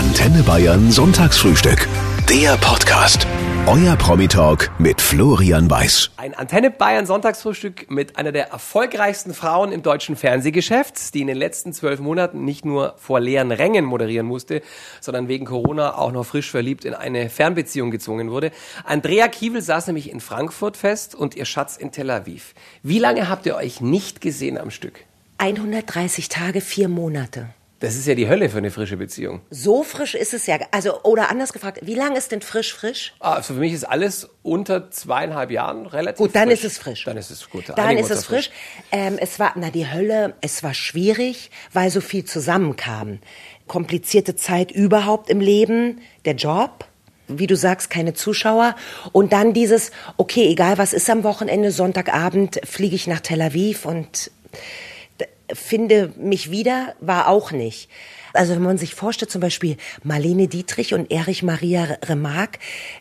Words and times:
Antenne 0.00 0.42
Bayern 0.42 0.90
Sonntagsfrühstück. 0.90 1.86
Der 2.26 2.56
Podcast. 2.56 3.26
Euer 3.66 3.96
Promi-Talk 3.96 4.70
mit 4.78 4.98
Florian 4.98 5.68
Weiß. 5.68 6.12
Ein 6.16 6.32
Antenne 6.32 6.70
Bayern 6.70 7.04
Sonntagsfrühstück 7.04 7.90
mit 7.90 8.16
einer 8.16 8.32
der 8.32 8.48
erfolgreichsten 8.48 9.34
Frauen 9.34 9.72
im 9.72 9.82
deutschen 9.82 10.16
Fernsehgeschäft, 10.16 11.12
die 11.12 11.20
in 11.20 11.26
den 11.26 11.36
letzten 11.36 11.74
zwölf 11.74 12.00
Monaten 12.00 12.46
nicht 12.46 12.64
nur 12.64 12.94
vor 12.96 13.20
leeren 13.20 13.52
Rängen 13.52 13.84
moderieren 13.84 14.24
musste, 14.24 14.62
sondern 15.02 15.28
wegen 15.28 15.44
Corona 15.44 15.98
auch 15.98 16.12
noch 16.12 16.24
frisch 16.24 16.50
verliebt 16.50 16.86
in 16.86 16.94
eine 16.94 17.28
Fernbeziehung 17.28 17.90
gezwungen 17.90 18.30
wurde. 18.30 18.52
Andrea 18.84 19.28
Kiewel 19.28 19.60
saß 19.60 19.88
nämlich 19.88 20.10
in 20.10 20.20
Frankfurt 20.20 20.78
fest 20.78 21.14
und 21.14 21.34
ihr 21.34 21.44
Schatz 21.44 21.76
in 21.76 21.92
Tel 21.92 22.08
Aviv. 22.08 22.54
Wie 22.82 23.00
lange 23.00 23.28
habt 23.28 23.44
ihr 23.44 23.54
euch 23.54 23.82
nicht 23.82 24.22
gesehen 24.22 24.56
am 24.56 24.70
Stück? 24.70 25.04
130 25.36 26.30
Tage, 26.30 26.62
vier 26.62 26.88
Monate. 26.88 27.50
Das 27.80 27.96
ist 27.96 28.06
ja 28.06 28.14
die 28.14 28.28
Hölle 28.28 28.50
für 28.50 28.58
eine 28.58 28.70
frische 28.70 28.98
Beziehung. 28.98 29.40
So 29.48 29.82
frisch 29.82 30.14
ist 30.14 30.34
es 30.34 30.46
ja. 30.46 30.58
Also, 30.70 31.02
oder 31.02 31.30
anders 31.30 31.54
gefragt, 31.54 31.80
wie 31.82 31.94
lange 31.94 32.18
ist 32.18 32.30
denn 32.30 32.42
frisch 32.42 32.74
frisch? 32.74 33.14
Also 33.20 33.54
für 33.54 33.60
mich 33.60 33.72
ist 33.72 33.84
alles 33.84 34.28
unter 34.42 34.90
zweieinhalb 34.90 35.50
Jahren 35.50 35.86
relativ 35.86 36.18
Gut, 36.18 36.34
dann 36.34 36.48
frisch. 36.48 36.58
ist 36.60 36.72
es 36.72 36.78
frisch. 36.78 37.04
Dann 37.04 37.16
ist 37.16 37.30
es 37.30 37.48
gut. 37.48 37.64
Dann 37.74 37.96
ist 37.96 38.10
es 38.10 38.18
auf 38.18 38.24
frisch. 38.26 38.50
Ähm, 38.92 39.16
es 39.18 39.38
war, 39.38 39.52
na, 39.56 39.70
die 39.70 39.90
Hölle, 39.90 40.34
es 40.42 40.62
war 40.62 40.74
schwierig, 40.74 41.50
weil 41.72 41.90
so 41.90 42.02
viel 42.02 42.26
zusammenkam. 42.26 43.18
Komplizierte 43.66 44.36
Zeit 44.36 44.70
überhaupt 44.70 45.30
im 45.30 45.40
Leben, 45.40 46.02
der 46.26 46.34
Job, 46.34 46.84
wie 47.28 47.46
du 47.46 47.56
sagst, 47.56 47.88
keine 47.88 48.12
Zuschauer. 48.12 48.76
Und 49.12 49.32
dann 49.32 49.54
dieses, 49.54 49.90
okay, 50.18 50.48
egal 50.48 50.76
was 50.76 50.92
ist 50.92 51.08
am 51.08 51.24
Wochenende, 51.24 51.70
Sonntagabend 51.70 52.60
fliege 52.62 52.94
ich 52.94 53.06
nach 53.06 53.20
Tel 53.20 53.40
Aviv 53.40 53.86
und 53.86 54.30
finde 55.54 56.12
mich 56.16 56.50
wieder, 56.50 56.94
war 57.00 57.28
auch 57.28 57.50
nicht. 57.52 57.88
Also 58.32 58.54
wenn 58.54 58.62
man 58.62 58.78
sich 58.78 58.94
vorstellt, 58.94 59.30
zum 59.30 59.40
Beispiel 59.40 59.76
Marlene 60.02 60.48
Dietrich 60.48 60.94
und 60.94 61.10
Erich 61.10 61.42
Maria 61.42 61.98
Remarque, 62.04 62.58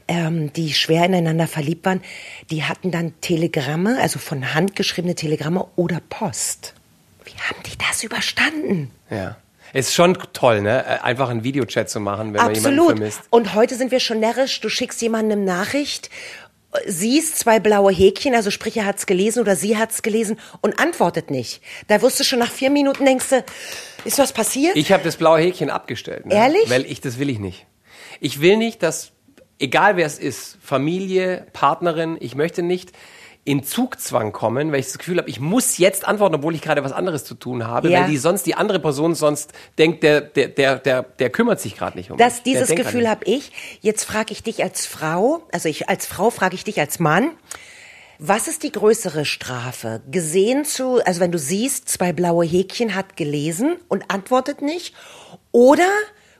ähm, 0.07 0.51
die 0.53 0.73
schwer 0.73 1.05
ineinander 1.05 1.47
verliebt 1.47 1.85
waren, 1.85 2.01
die 2.49 2.63
hatten 2.63 2.91
dann 2.91 3.13
Telegramme, 3.21 3.99
also 4.01 4.19
von 4.19 4.53
Hand 4.53 4.75
geschriebene 4.75 5.15
Telegramme 5.15 5.67
oder 5.75 5.99
Post. 6.09 6.73
Wie 7.25 7.39
haben 7.41 7.61
die 7.65 7.77
das 7.77 8.03
überstanden? 8.03 8.91
Ja. 9.09 9.37
Ist 9.71 9.93
schon 9.93 10.17
toll, 10.33 10.61
ne? 10.61 10.83
Äh, 10.83 10.99
Einfach 11.03 11.29
einen 11.29 11.43
Videochat 11.43 11.89
zu 11.89 11.99
machen, 11.99 12.33
wenn 12.33 12.41
man 12.41 12.55
jemanden 12.55 12.79
Absolut. 12.79 12.97
vermisst. 12.97 13.21
Und 13.29 13.53
heute 13.53 13.75
sind 13.75 13.91
wir 13.91 13.99
schon 13.99 14.19
närrisch. 14.19 14.61
Du 14.61 14.69
schickst 14.69 14.99
jemandem 15.01 15.39
eine 15.39 15.45
Nachricht, 15.45 16.09
siehst 16.85 17.39
zwei 17.39 17.59
blaue 17.59 17.91
Häkchen, 17.91 18.35
also 18.35 18.51
sprich, 18.51 18.77
er 18.77 18.85
hat's 18.85 19.05
gelesen 19.05 19.41
oder 19.41 19.55
sie 19.55 19.77
hat's 19.77 20.01
gelesen 20.01 20.39
und 20.61 20.79
antwortet 20.79 21.31
nicht. 21.31 21.61
Da 21.87 22.01
wirst 22.01 22.19
du 22.19 22.23
schon 22.23 22.39
nach 22.39 22.51
vier 22.51 22.69
Minuten 22.69 23.05
denkst 23.05 23.29
du, 23.29 23.43
ist 24.05 24.19
was 24.19 24.33
passiert? 24.33 24.75
Ich 24.75 24.91
habe 24.91 25.03
das 25.03 25.17
blaue 25.17 25.39
Häkchen 25.39 25.69
abgestellt. 25.69 26.25
Ne? 26.27 26.35
Ehrlich? 26.35 26.69
Weil 26.69 26.85
ich, 26.85 27.01
das 27.01 27.17
will 27.19 27.29
ich 27.29 27.39
nicht. 27.39 27.65
Ich 28.19 28.41
will 28.41 28.57
nicht, 28.57 28.83
dass, 28.83 29.11
egal 29.57 29.97
wer 29.97 30.05
es 30.05 30.19
ist, 30.19 30.57
Familie, 30.61 31.47
Partnerin, 31.53 32.17
ich 32.19 32.35
möchte 32.35 32.61
nicht 32.61 32.91
in 33.49 33.63
Zugzwang 33.63 34.31
kommen, 34.31 34.71
weil 34.71 34.79
ich 34.79 34.85
das 34.85 34.99
Gefühl 34.99 35.17
habe, 35.17 35.27
ich 35.27 35.39
muss 35.39 35.79
jetzt 35.79 36.07
antworten, 36.07 36.35
obwohl 36.35 36.53
ich 36.53 36.61
gerade 36.61 36.83
was 36.83 36.91
anderes 36.91 37.23
zu 37.23 37.33
tun 37.33 37.65
habe, 37.65 37.89
Ja. 37.89 38.01
weil 38.01 38.09
die 38.11 38.17
sonst 38.17 38.43
die 38.45 38.53
andere 38.53 38.79
Person 38.79 39.15
sonst 39.15 39.53
denkt, 39.79 40.03
der 40.03 40.21
der 40.21 40.49
der 40.49 40.77
der, 40.77 41.01
der 41.01 41.29
kümmert 41.31 41.59
sich 41.59 41.75
gerade 41.75 41.97
nicht 41.97 42.11
um 42.11 42.17
Das, 42.19 42.35
mich. 42.35 42.43
Dieses 42.43 42.69
Gefühl 42.69 43.09
habe 43.09 43.25
ich. 43.25 43.51
Jetzt 43.81 44.03
frage 44.03 44.33
ich 44.33 44.43
dich 44.43 44.61
als 44.61 44.85
Frau, 44.85 45.41
also 45.51 45.67
ich 45.67 45.89
als 45.89 46.05
Frau 46.05 46.29
frage 46.29 46.53
ich 46.53 46.63
dich 46.63 46.79
als 46.79 46.99
Mann. 46.99 47.31
Was 48.19 48.47
ist 48.47 48.61
die 48.61 48.71
größere 48.71 49.25
Strafe? 49.25 50.01
Gesehen 50.11 50.63
zu, 50.63 51.03
also 51.03 51.19
wenn 51.19 51.31
du 51.31 51.39
siehst, 51.39 51.89
zwei 51.89 52.13
blaue 52.13 52.45
Häkchen 52.45 52.93
hat 52.93 53.17
gelesen 53.17 53.77
und 53.87 54.11
antwortet 54.11 54.61
nicht, 54.61 54.93
oder 55.51 55.89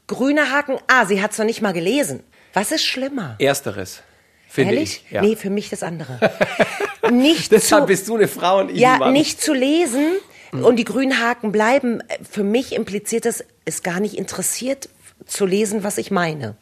grüne 0.06 0.52
Haken, 0.52 0.78
ah, 0.88 1.06
sie 1.08 1.23
hat's 1.23 1.40
noch 1.40 1.46
nicht 1.46 1.62
mal 1.64 1.72
gelesen. 1.73 2.22
Was 2.54 2.72
ist 2.72 2.84
schlimmer? 2.86 3.36
Ersteres, 3.40 4.02
finde 4.50 4.73
Ehrlich? 4.73 5.03
ich. 5.05 5.11
Ja. 5.11 5.22
Nee, 5.22 5.36
für 5.36 5.49
mich 5.49 5.70
das 5.70 5.83
andere. 5.83 6.20
nicht 7.11 7.52
Deshalb 7.52 7.83
zu, 7.83 7.87
bist 7.87 8.08
du 8.08 8.15
eine 8.15 8.27
Frau 8.27 8.60
und 8.60 8.71
ich 8.71 8.80
ja, 8.80 8.98
Mann. 8.98 9.14
nicht 9.14 9.42
zu 9.42 9.54
lesen 9.54 10.15
und 10.52 10.77
die 10.77 10.86
grünen 10.86 11.21
Haken 11.21 11.52
bleiben. 11.52 12.02
Für 12.30 12.43
mich 12.43 12.73
impliziert 12.73 13.26
das, 13.26 13.43
ist 13.65 13.83
gar 13.83 13.99
nicht 13.99 14.17
interessiert 14.17 14.89
zu 15.26 15.45
lesen, 15.45 15.83
was 15.83 15.98
ich 15.98 16.11
meine. 16.11 16.55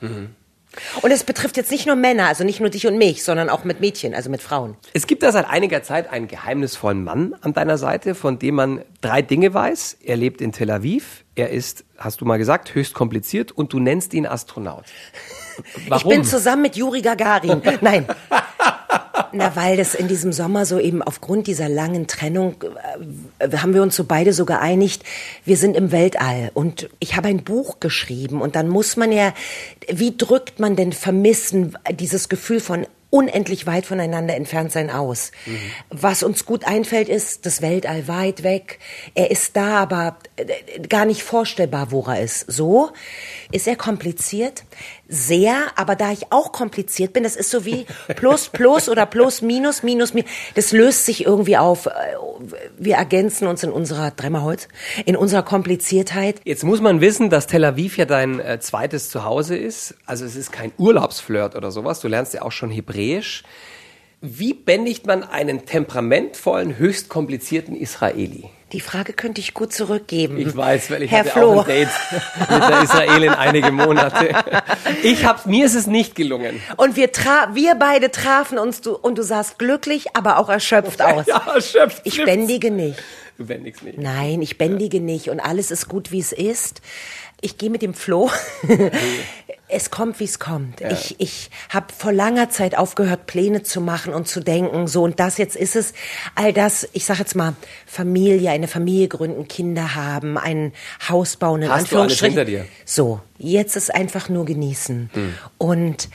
Und 1.01 1.11
es 1.11 1.23
betrifft 1.23 1.57
jetzt 1.57 1.71
nicht 1.71 1.87
nur 1.87 1.95
Männer, 1.95 2.27
also 2.27 2.43
nicht 2.43 2.59
nur 2.59 2.69
dich 2.69 2.85
und 2.85 2.97
mich, 2.97 3.23
sondern 3.23 3.49
auch 3.49 3.63
mit 3.63 3.79
Mädchen, 3.79 4.13
also 4.13 4.29
mit 4.29 4.41
Frauen. 4.41 4.75
Es 4.93 5.07
gibt 5.07 5.23
da 5.23 5.31
seit 5.31 5.47
einiger 5.47 5.81
Zeit 5.81 6.11
einen 6.11 6.27
geheimnisvollen 6.27 7.03
Mann 7.03 7.35
an 7.41 7.53
deiner 7.53 7.77
Seite, 7.77 8.13
von 8.13 8.37
dem 8.37 8.55
man 8.55 8.83
drei 9.01 9.21
Dinge 9.21 9.53
weiß. 9.53 9.97
Er 10.03 10.17
lebt 10.17 10.41
in 10.41 10.51
Tel 10.51 10.69
Aviv, 10.69 11.23
er 11.35 11.49
ist, 11.49 11.85
hast 11.97 12.21
du 12.21 12.25
mal 12.25 12.37
gesagt, 12.37 12.75
höchst 12.75 12.93
kompliziert 12.93 13.51
und 13.51 13.73
du 13.73 13.79
nennst 13.79 14.13
ihn 14.13 14.25
Astronaut. 14.25 14.85
Warum? 15.88 15.97
Ich 15.97 16.03
bin 16.18 16.23
zusammen 16.23 16.63
mit 16.63 16.75
Juri 16.75 17.01
Gagarin. 17.01 17.62
Nein. 17.81 18.06
Na, 19.34 19.56
weil 19.56 19.78
das 19.78 19.94
in 19.94 20.07
diesem 20.07 20.31
Sommer 20.31 20.66
so 20.66 20.79
eben 20.79 21.01
aufgrund 21.01 21.47
dieser 21.47 21.69
langen 21.69 22.07
Trennung 22.07 22.56
äh, 23.40 23.57
haben 23.57 23.73
wir 23.73 23.84
uns 23.84 23.95
so 23.95 24.06
beide 24.06 24.34
so 24.34 24.45
geeinigt, 24.45 25.03
wir 25.44 25.57
sind 25.57 25.75
im 25.75 25.91
Weltall 25.91 26.51
und 26.53 26.90
ich 27.00 27.16
habe 27.16 27.28
ein 27.28 27.44
Buch 27.44 27.79
geschrieben 27.79 28.41
und 28.41 28.56
dann 28.56 28.69
muss 28.69 28.95
man 28.95 29.12
ja, 29.12 29.34
wie 29.91 30.16
drückt 30.16 30.59
man 30.59 30.75
denn 30.75 30.94
Vermissen, 30.94 31.78
dieses 31.91 32.29
Gefühl 32.29 32.59
von 32.59 32.88
unendlich 33.09 33.66
weit 33.66 33.85
voneinander 33.85 34.35
entfernt 34.35 34.72
sein 34.72 34.89
aus. 34.89 35.31
Was 35.89 36.24
uns 36.24 36.45
gut 36.45 36.66
einfällt, 36.66 37.07
ist 37.07 37.45
das 37.45 37.62
Weltall 37.62 38.07
weit 38.07 38.44
weg. 38.44 38.79
Er 39.16 39.31
ist 39.31 39.56
da, 39.56 39.78
aber 39.78 40.18
äh, 40.35 40.81
gar 40.88 41.06
nicht 41.06 41.24
vorstellbar, 41.24 41.91
wo 41.91 42.03
er 42.03 42.22
ist. 42.22 42.51
So 42.51 42.91
ist 43.51 43.68
er 43.68 43.78
kompliziert, 43.78 44.66
sehr, 45.07 45.56
aber 45.75 45.95
da 45.95 46.12
ich 46.12 46.31
auch 46.31 46.51
kompliziert 46.51 47.13
bin, 47.13 47.23
das 47.23 47.35
ist 47.35 47.50
so 47.50 47.66
wie 47.66 47.85
plus, 48.16 48.50
plus 48.50 48.90
oder 48.90 49.06
plus, 49.06 49.41
minus, 49.41 49.84
minus, 49.84 50.13
minus. 50.13 50.29
Das 50.56 50.72
löst 50.72 51.06
sich 51.06 51.25
irgendwie 51.25 51.57
auf. 51.57 51.85
Äh, 51.85 51.91
Wir 52.78 52.95
ergänzen 52.95 53.47
uns 53.47 53.63
in 53.63 53.72
unserer, 53.72 54.12
dreimal 54.12 54.44
Holz, 54.44 54.68
in 55.06 55.16
unserer 55.16 55.44
Kompliziertheit. 55.44 56.41
Jetzt 56.44 56.63
muss 56.63 56.81
man 56.81 57.01
wissen, 57.01 57.29
dass 57.29 57.47
Tel 57.47 57.63
Aviv 57.66 57.97
ja 57.97 58.06
dein 58.06 58.40
äh, 58.40 58.59
zweites 58.59 59.09
Zuhause 59.09 59.57
ist. 59.57 59.95
Also 60.06 60.25
es 60.25 60.35
ist 60.35 60.51
kein 60.51 60.72
Urlaubsflirt 60.78 61.56
oder 61.56 61.72
sowas. 61.72 62.00
Du 62.00 62.07
lernst 62.07 62.34
ja 62.34 62.41
auch 62.41 62.51
schon 62.51 62.69
Hebräisch. 62.69 63.44
Wie 64.22 64.53
bändigt 64.53 65.06
man 65.06 65.24
einen 65.24 65.66
temperamentvollen, 65.66 66.78
höchst 66.78 67.07
komplizierten 67.07 67.75
Israeli? 67.75 68.50
Die 68.73 68.81
Frage 68.81 69.13
könnte 69.13 69.39
ich 69.39 69.53
gut 69.53 69.72
zurückgeben. 69.72 70.38
Ich 70.38 70.55
weiß, 70.55 70.91
weil 70.91 71.03
ich 71.03 71.11
Herr 71.11 71.19
hatte 71.19 71.29
Flo. 71.29 71.53
auch 71.53 71.67
ein 71.67 71.67
Date 71.67 71.89
mit 72.50 72.61
der 72.63 72.81
Israelin 72.83 73.29
einige 73.29 73.72
Monate. 73.72 74.35
Ich 75.03 75.25
hab, 75.25 75.45
mir 75.45 75.66
ist 75.66 75.73
es 75.73 75.88
nicht 75.88 76.16
gelungen. 76.16 76.61
Und 76.75 76.97
wir, 76.97 77.13
tra 77.13 77.50
wir 77.53 77.75
beide 77.75 78.11
trafen 78.11 78.57
uns 78.57 78.81
du, 78.81 78.95
und 78.95 79.17
du 79.17 79.23
sahst 79.23 79.57
glücklich, 79.57 80.07
aber 80.16 80.38
auch 80.38 80.50
erschöpft 80.50 81.01
aus. 81.01 81.27
Ja, 81.27 81.44
erschöpft. 81.53 82.01
Ich 82.03 82.22
bändige 82.23 82.69
nicht. 82.69 83.01
Du 83.38 83.45
bändigst 83.45 83.83
nicht. 83.83 84.00
Nein, 84.00 84.41
ich 84.41 84.57
bändige 84.57 85.00
nicht 85.00 85.29
und 85.29 85.39
alles 85.39 85.72
ist 85.72 85.88
gut, 85.88 86.11
wie 86.11 86.19
es 86.19 86.31
ist. 86.31 86.81
Ich 87.41 87.57
gehe 87.57 87.69
mit 87.69 87.81
dem 87.81 87.93
Flow. 87.93 88.31
es 89.69 89.91
kommt, 89.91 90.19
wie 90.19 90.23
es 90.23 90.39
kommt. 90.39 90.81
Ich, 90.81 91.15
ich 91.19 91.49
habe 91.69 91.87
vor 91.95 92.11
langer 92.11 92.49
Zeit 92.49 92.77
aufgehört, 92.77 93.27
Pläne 93.27 93.63
zu 93.63 93.81
machen 93.81 94.13
und 94.13 94.27
zu 94.27 94.39
denken, 94.39 94.87
so 94.87 95.03
und 95.03 95.19
das 95.19 95.37
jetzt 95.37 95.55
ist 95.55 95.75
es. 95.75 95.93
All 96.35 96.53
das, 96.53 96.87
ich 96.93 97.05
sage 97.05 97.19
jetzt 97.19 97.35
mal, 97.35 97.53
Familie, 97.85 98.49
eine 98.51 98.67
Familie 98.67 99.07
gründen, 99.07 99.47
Kinder 99.47 99.93
haben, 99.93 100.37
ein 100.37 100.73
Haus 101.07 101.35
bauen, 101.35 101.61
in 101.61 101.69
Hast 101.69 101.91
du 101.91 101.99
alles 101.99 102.19
hinter 102.19 102.45
dir? 102.45 102.65
So, 102.85 103.19
jetzt 103.37 103.75
ist 103.75 103.93
einfach 103.93 104.29
nur 104.29 104.45
genießen. 104.45 105.09
Und 105.57 106.09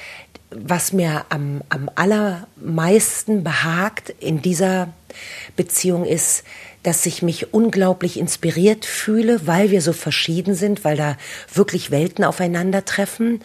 was 0.51 0.93
mir 0.93 1.27
am, 1.29 1.63
am 1.69 1.91
allermeisten 1.95 3.45
behagt 3.45 4.11
in 4.21 4.43
dieser 4.43 4.93
Beziehung 5.57 6.05
ist, 6.05 6.45
dass 6.83 7.07
ich 7.07 7.23
mich 7.23 7.55
unglaublich 7.55 8.19
inspiriert 8.19 8.85
fühle, 8.85 9.47
weil 9.47 9.71
wir 9.71 9.83
so 9.83 9.93
verschieden 9.93 10.55
sind, 10.55 10.85
weil 10.85 10.97
da 10.97 11.17
wirklich 11.53 11.91
Welten 11.91 12.25
aufeinandertreffen 12.25 13.41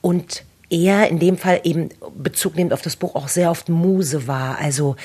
und 0.00 0.44
er 0.68 1.08
in 1.08 1.20
dem 1.20 1.38
Fall 1.38 1.60
eben 1.62 1.90
Bezug 2.16 2.56
nehmend 2.56 2.72
auf 2.72 2.82
das 2.82 2.96
Buch 2.96 3.14
auch 3.14 3.28
sehr 3.28 3.50
oft 3.50 3.68
Muse 3.68 4.26
war. 4.26 4.58
Also 4.58 4.96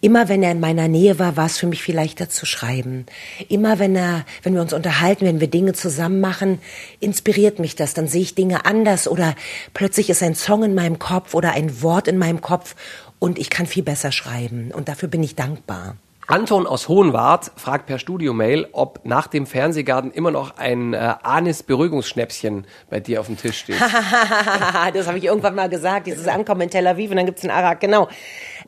immer 0.00 0.28
wenn 0.28 0.42
er 0.42 0.50
in 0.50 0.58
meiner 0.58 0.88
Nähe 0.88 1.18
war, 1.18 1.36
war 1.36 1.46
es 1.46 1.56
für 1.56 1.68
mich 1.68 1.82
viel 1.82 1.94
leichter 1.94 2.28
zu 2.28 2.46
schreiben. 2.46 3.06
Immer 3.48 3.78
wenn 3.78 3.94
er, 3.94 4.24
wenn 4.42 4.54
wir 4.54 4.60
uns 4.60 4.72
unterhalten, 4.72 5.24
wenn 5.24 5.40
wir 5.40 5.48
Dinge 5.48 5.72
zusammen 5.72 6.20
machen, 6.20 6.58
inspiriert 6.98 7.60
mich 7.60 7.76
das. 7.76 7.94
Dann 7.94 8.08
sehe 8.08 8.22
ich 8.22 8.34
Dinge 8.34 8.66
anders 8.66 9.06
oder 9.06 9.36
plötzlich 9.72 10.10
ist 10.10 10.22
ein 10.22 10.34
Song 10.34 10.64
in 10.64 10.74
meinem 10.74 10.98
Kopf 10.98 11.34
oder 11.34 11.52
ein 11.52 11.80
Wort 11.80 12.08
in 12.08 12.18
meinem 12.18 12.40
Kopf 12.40 12.74
und 13.20 13.38
ich 13.38 13.50
kann 13.50 13.66
viel 13.66 13.84
besser 13.84 14.10
schreiben. 14.10 14.72
Und 14.72 14.88
dafür 14.88 15.08
bin 15.08 15.22
ich 15.22 15.36
dankbar. 15.36 15.96
Anton 16.26 16.66
aus 16.66 16.88
Hohenwart 16.88 17.52
fragt 17.56 17.86
per 17.86 17.98
Studiomail, 17.98 18.68
ob 18.72 19.04
nach 19.04 19.26
dem 19.26 19.46
Fernsehgarten 19.46 20.10
immer 20.10 20.30
noch 20.30 20.56
ein 20.56 20.94
äh, 20.94 21.14
Anis-Beruhigungsschnäpschen 21.22 22.66
bei 22.88 23.00
dir 23.00 23.20
auf 23.20 23.26
dem 23.26 23.36
Tisch 23.36 23.58
steht. 23.58 23.80
das 24.94 25.06
habe 25.06 25.18
ich 25.18 25.24
irgendwann 25.24 25.54
mal 25.54 25.68
gesagt, 25.68 26.06
dieses 26.06 26.26
Ankommen 26.26 26.62
in 26.62 26.70
Tel 26.70 26.86
Aviv 26.86 27.10
und 27.10 27.16
dann 27.18 27.26
gibt's 27.26 27.42
einen 27.42 27.50
Arak, 27.50 27.80
genau. 27.80 28.08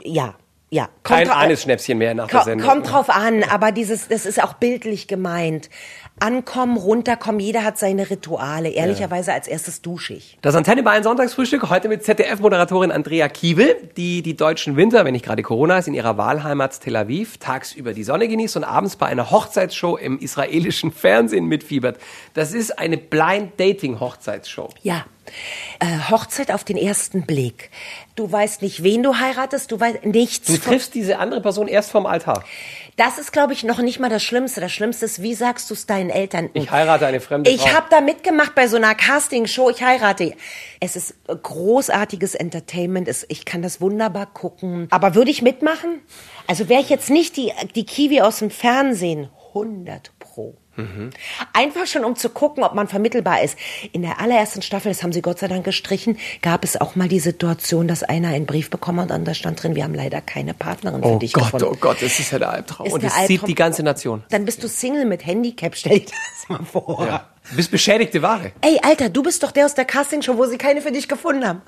Ja, 0.02 0.34
Ja, 0.68 0.88
Kein 1.02 1.26
drau- 1.28 1.34
Anis-Schnäpschen 1.34 1.96
mehr 1.96 2.14
nach 2.14 2.28
der 2.28 2.42
Sendung. 2.42 2.68
Kommt 2.68 2.90
drauf 2.90 3.08
an, 3.08 3.42
aber 3.44 3.72
dieses, 3.72 4.08
das 4.08 4.26
ist 4.26 4.42
auch 4.42 4.54
bildlich 4.54 5.06
gemeint. 5.08 5.70
Ankommen, 6.18 6.78
runterkommen, 6.78 7.40
jeder 7.40 7.62
hat 7.62 7.76
seine 7.76 8.08
Rituale. 8.08 8.70
Ehrlicherweise 8.70 9.34
als 9.34 9.46
erstes 9.46 9.82
dusche 9.82 10.14
ich. 10.14 10.38
Das 10.40 10.54
Antenne 10.54 10.82
Bayern 10.82 11.02
Sonntagsfrühstück 11.02 11.68
heute 11.68 11.88
mit 11.88 12.04
ZDF-Moderatorin 12.04 12.90
Andrea 12.90 13.28
Kiewel, 13.28 13.76
die 13.98 14.22
die 14.22 14.34
deutschen 14.34 14.76
Winter, 14.76 15.04
wenn 15.04 15.12
nicht 15.12 15.26
gerade 15.26 15.42
Corona 15.42 15.76
ist, 15.76 15.88
in 15.88 15.94
ihrer 15.94 16.16
Wahlheimat 16.16 16.80
Tel 16.80 16.96
Aviv 16.96 17.36
tagsüber 17.36 17.92
die 17.92 18.02
Sonne 18.02 18.28
genießt 18.28 18.56
und 18.56 18.64
abends 18.64 18.96
bei 18.96 19.06
einer 19.06 19.30
Hochzeitsshow 19.30 19.98
im 19.98 20.18
israelischen 20.18 20.90
Fernsehen 20.90 21.44
mitfiebert. 21.44 21.98
Das 22.32 22.54
ist 22.54 22.78
eine 22.78 22.96
Blind 22.96 23.52
Dating 23.58 24.00
Hochzeitsshow. 24.00 24.70
Ja. 24.82 25.04
Äh, 25.80 26.10
Hochzeit 26.10 26.52
auf 26.52 26.64
den 26.64 26.76
ersten 26.76 27.26
Blick. 27.26 27.70
Du 28.14 28.30
weißt 28.30 28.62
nicht, 28.62 28.82
wen 28.82 29.02
du 29.02 29.18
heiratest, 29.18 29.70
du 29.72 29.78
weißt 29.78 30.06
nichts. 30.06 30.46
Du 30.46 30.56
triffst 30.56 30.94
diese 30.94 31.18
andere 31.18 31.40
Person 31.40 31.68
erst 31.68 31.90
vom 31.90 32.06
Altar. 32.06 32.44
Das 32.96 33.18
ist, 33.18 33.30
glaube 33.30 33.52
ich, 33.52 33.62
noch 33.62 33.78
nicht 33.78 34.00
mal 34.00 34.08
das 34.08 34.22
Schlimmste. 34.22 34.60
Das 34.62 34.72
Schlimmste 34.72 35.04
ist, 35.04 35.20
wie 35.20 35.34
sagst 35.34 35.68
du 35.68 35.74
es 35.74 35.84
deinen 35.84 36.08
Eltern? 36.08 36.48
Ich 36.54 36.70
heirate 36.70 37.06
eine 37.06 37.20
fremde 37.20 37.50
Ich 37.50 37.60
Frau. 37.60 37.74
habe 37.74 37.86
da 37.90 38.00
mitgemacht 38.00 38.54
bei 38.54 38.68
so 38.68 38.76
einer 38.76 38.94
Castingshow. 38.94 39.68
Ich 39.68 39.82
heirate. 39.82 40.34
Es 40.80 40.96
ist 40.96 41.14
großartiges 41.26 42.34
Entertainment. 42.34 43.08
Ich 43.28 43.44
kann 43.44 43.60
das 43.60 43.82
wunderbar 43.82 44.26
gucken. 44.26 44.88
Aber 44.90 45.14
würde 45.14 45.30
ich 45.30 45.42
mitmachen? 45.42 46.00
Also 46.46 46.70
wäre 46.70 46.80
ich 46.80 46.88
jetzt 46.88 47.10
nicht 47.10 47.36
die, 47.36 47.52
die 47.74 47.84
Kiwi 47.84 48.22
aus 48.22 48.38
dem 48.38 48.50
Fernsehen. 48.50 49.28
100 49.48 50.15
pro. 50.76 51.10
Einfach 51.52 51.86
schon, 51.86 52.04
um 52.04 52.16
zu 52.16 52.28
gucken, 52.30 52.62
ob 52.64 52.74
man 52.74 52.88
vermittelbar 52.88 53.42
ist. 53.42 53.56
In 53.92 54.02
der 54.02 54.20
allerersten 54.20 54.62
Staffel, 54.62 54.90
das 54.92 55.02
haben 55.02 55.12
sie 55.12 55.22
Gott 55.22 55.38
sei 55.38 55.48
Dank 55.48 55.64
gestrichen, 55.64 56.18
gab 56.42 56.64
es 56.64 56.80
auch 56.80 56.96
mal 56.96 57.08
die 57.08 57.20
Situation, 57.20 57.88
dass 57.88 58.02
einer 58.02 58.28
einen 58.28 58.46
Brief 58.46 58.70
bekommen 58.70 59.00
hat 59.00 59.10
und 59.10 59.24
da 59.26 59.34
stand 59.34 59.62
drin, 59.62 59.74
wir 59.74 59.84
haben 59.84 59.94
leider 59.94 60.20
keine 60.20 60.54
Partnerin 60.54 61.02
für 61.02 61.08
Oh 61.08 61.18
dich 61.18 61.32
Gott, 61.32 61.44
gefunden. 61.52 61.66
oh 61.70 61.76
Gott, 61.80 61.96
das 62.02 62.18
ist 62.20 62.30
ja 62.32 62.38
der 62.38 62.50
Albtraum. 62.50 62.86
Ist 62.86 62.92
und 62.92 63.02
der 63.02 63.10
das 63.10 63.18
sieht 63.26 63.30
Albtraum. 63.30 63.46
die 63.48 63.54
ganze 63.54 63.82
Nation. 63.82 64.24
Dann 64.30 64.44
bist 64.44 64.62
du 64.62 64.68
Single 64.68 65.04
mit 65.06 65.24
Handicap, 65.26 65.74
stell 65.76 66.00
dir 66.00 66.06
das 66.06 66.48
mal 66.48 66.64
vor. 66.64 67.06
Ja. 67.06 67.26
Du 67.50 67.56
bist 67.56 67.70
beschädigte 67.70 68.22
Ware. 68.22 68.50
Ey, 68.60 68.78
Alter, 68.82 69.08
du 69.08 69.22
bist 69.22 69.42
doch 69.42 69.52
der 69.52 69.66
aus 69.66 69.74
der 69.74 69.84
Castingshow, 69.84 70.36
wo 70.36 70.46
sie 70.46 70.58
keine 70.58 70.80
für 70.82 70.90
dich 70.90 71.06
gefunden 71.08 71.46
haben. 71.46 71.62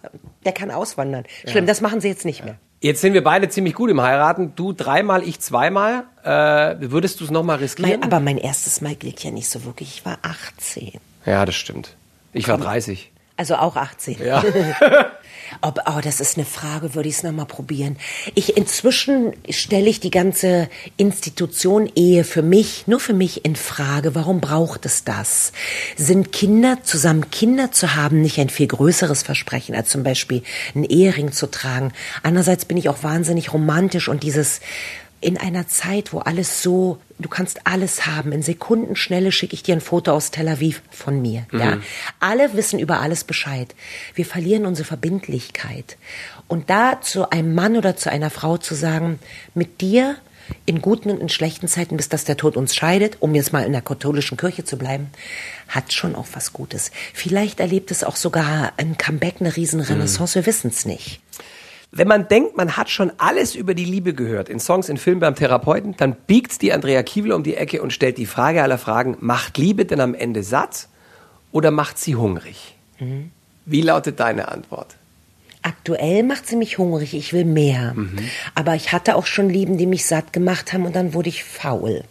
Der 0.45 0.53
kann 0.53 0.71
auswandern. 0.73 1.25
Schlimm, 1.47 1.67
das 1.67 1.81
machen 1.81 2.01
sie 2.01 2.09
jetzt 2.09 2.25
nicht 2.25 2.45
mehr. 2.45 2.59
Jetzt 2.81 3.01
sind 3.01 3.13
wir 3.13 3.25
beide 3.25 3.49
ziemlich 3.49 3.75
gut 3.75 3.91
im 3.91 4.01
Heiraten. 4.01 4.53
Du 4.55 4.73
dreimal, 4.73 5.27
ich 5.27 5.41
zweimal. 5.41 6.05
Äh, 6.23 6.91
würdest 6.91 7.21
du 7.21 7.25
es 7.25 7.31
nochmal 7.31 7.57
riskieren? 7.59 7.91
Mein, 7.91 8.03
aber 8.05 8.21
mein 8.21 8.39
erstes 8.39 8.81
Mal 8.81 8.95
gilt 8.95 9.25
ja 9.25 9.33
nicht 9.33 9.49
so 9.49 9.65
wirklich. 9.65 9.99
Ich 9.99 10.07
war 10.07 10.19
18. 10.23 10.93
ja, 11.27 11.45
das 11.45 11.57
stimmt. 11.57 11.97
Ich 12.33 12.47
war 12.47 12.59
30. 12.59 13.11
Also 13.39 13.55
auch 13.55 13.77
18. 13.77 14.19
Ja. 14.19 14.43
Ob, 15.61 15.81
oh, 15.87 16.01
das 16.03 16.21
ist 16.21 16.37
eine 16.37 16.45
Frage, 16.45 16.97
würde 16.97 17.09
ich 17.09 17.15
es 17.15 17.23
nochmal 17.23 17.47
probieren. 17.47 17.97
Ich 18.35 18.57
inzwischen 18.57 19.33
stelle 19.49 19.89
ich 19.89 20.01
die 20.01 20.11
ganze 20.11 20.69
Institution 20.97 21.89
Ehe 21.95 22.25
für 22.25 22.43
mich, 22.43 22.89
nur 22.89 22.99
für 22.99 23.13
mich 23.13 23.45
in 23.45 23.55
Frage. 23.55 24.17
Warum 24.17 24.41
braucht 24.41 24.85
es 24.87 25.05
das? 25.05 25.53
Sind 25.97 26.33
Kinder, 26.33 26.79
zusammen 26.83 27.31
Kinder 27.31 27.71
zu 27.71 27.95
haben, 27.95 28.21
nicht 28.21 28.41
ein 28.41 28.51
viel 28.51 28.67
größeres 28.67 29.23
Versprechen, 29.23 29.77
als 29.77 29.89
zum 29.89 30.03
Beispiel 30.03 30.43
einen 30.75 30.85
Ehering 30.85 31.31
zu 31.31 31.47
tragen? 31.47 31.93
Andererseits 32.25 32.65
bin 32.65 32.77
ich 32.77 32.89
auch 32.89 33.05
wahnsinnig 33.05 33.53
romantisch 33.53 34.09
und 34.09 34.25
dieses 34.25 34.61
in 35.21 35.37
einer 35.37 35.67
Zeit, 35.67 36.13
wo 36.13 36.19
alles 36.21 36.63
so, 36.63 36.99
du 37.19 37.29
kannst 37.29 37.67
alles 37.67 38.07
haben. 38.07 38.33
In 38.33 38.43
Sekundenschnelle 38.43 39.33
schicke 39.33 39.55
ich 39.55 39.63
dir 39.63 39.75
ein 39.75 39.81
Foto 39.81 40.13
aus 40.13 40.31
Tel 40.31 40.49
Aviv 40.49 40.83
von 40.91 41.21
mir. 41.21 41.47
Ja, 41.53 41.79
alle 42.21 42.55
wissen 42.55 42.79
über 42.79 43.01
alles 43.01 43.25
Bescheid. 43.25 43.75
Wir 44.15 44.25
verlieren 44.25 44.67
unsere 44.67 44.87
Verbindlichkeit. 44.87 45.97
Und 46.47 46.71
da 46.71 47.01
zu 47.01 47.31
einem 47.31 47.55
Mann 47.55 47.77
oder 47.77 47.97
zu 47.97 48.11
einer 48.11 48.31
Frau 48.31 48.57
zu 48.59 48.75
sagen, 48.75 49.19
mit 49.55 49.81
dir 49.81 50.17
in 50.65 50.81
guten 50.81 51.11
und 51.11 51.21
in 51.21 51.29
schlechten 51.29 51.69
Zeiten, 51.69 51.97
bis 51.97 52.09
dass 52.09 52.25
der 52.25 52.37
Tod 52.37 52.57
uns 52.57 52.75
scheidet, 52.75 53.19
um 53.21 53.35
jetzt 53.35 53.53
mal 53.53 53.65
in 53.65 53.73
der 53.73 53.83
katholischen 53.83 54.37
Kirche 54.37 54.65
zu 54.65 54.79
bleiben, 54.79 55.09
hat 55.69 55.93
schon 55.93 56.15
auch 56.15 56.27
was 56.33 56.53
Gutes. 56.53 56.91
Vielleicht 57.13 57.61
erlebt 57.61 57.91
es 57.91 58.05
auch 58.05 58.17
sogar 58.17 58.73
ein 58.77 58.97
Comeback, 58.97 59.37
eine 59.41 59.55
Riesenrenaissance, 59.57 60.37
wir 60.37 60.47
wissen 60.47 60.71
es 60.71 60.87
nicht. 60.87 61.21
Wenn 61.91 62.09
man 62.09 62.29
denkt, 62.29 62.57
man 62.57 62.77
hat 62.77 62.91
schon 62.91 63.13
alles 63.17 63.55
über 63.55 63.75
die 63.75 63.85
Liebe 63.85 64.13
gehört, 64.13 64.49
in 64.49 64.61
Songs, 64.61 64.89
in 64.89 64.99
Filmen 64.99 65.21
beim 65.21 65.35
Therapeuten, 65.35 65.97
dann 65.97 66.15
biegt 66.27 66.61
die 66.61 66.73
Andrea 66.73 67.03
Kiewel 67.03 67.33
um 67.33 67.43
die 67.43 67.57
Ecke 67.57 67.81
und 67.81 67.93
stellt 67.93 68.19
die 68.19 68.27
Frage 68.27 68.63
aller 68.63 68.79
Fragen, 68.79 69.17
macht 69.21 69.57
Liebe 69.57 69.87
denn 69.87 70.01
am 70.01 70.15
Ende 70.15 70.43
satt 70.43 70.89
oder 71.51 71.71
macht 71.71 71.99
sie 71.99 72.15
hungrig? 72.15 72.77
Wie 73.65 73.81
lautet 73.81 74.21
deine 74.21 74.49
Antwort? 74.49 74.97
Aktuell 75.69 76.23
macht 76.23 76.47
sie 76.47 76.57
mich 76.57 76.79
hungrig, 76.79 77.13
ich 77.13 77.35
will 77.35 77.45
mehr. 77.45 77.95
Aber 78.55 78.75
ich 78.75 78.91
hatte 78.91 79.17
auch 79.17 79.27
schon 79.27 79.51
Lieben, 79.51 79.77
die 79.77 79.85
mich 79.85 80.07
satt 80.07 80.33
gemacht 80.33 80.73
haben 80.73 80.87
und 80.87 80.97
dann 80.97 81.13
wurde 81.13 81.29
ich 81.29 81.45
faul. 81.45 82.05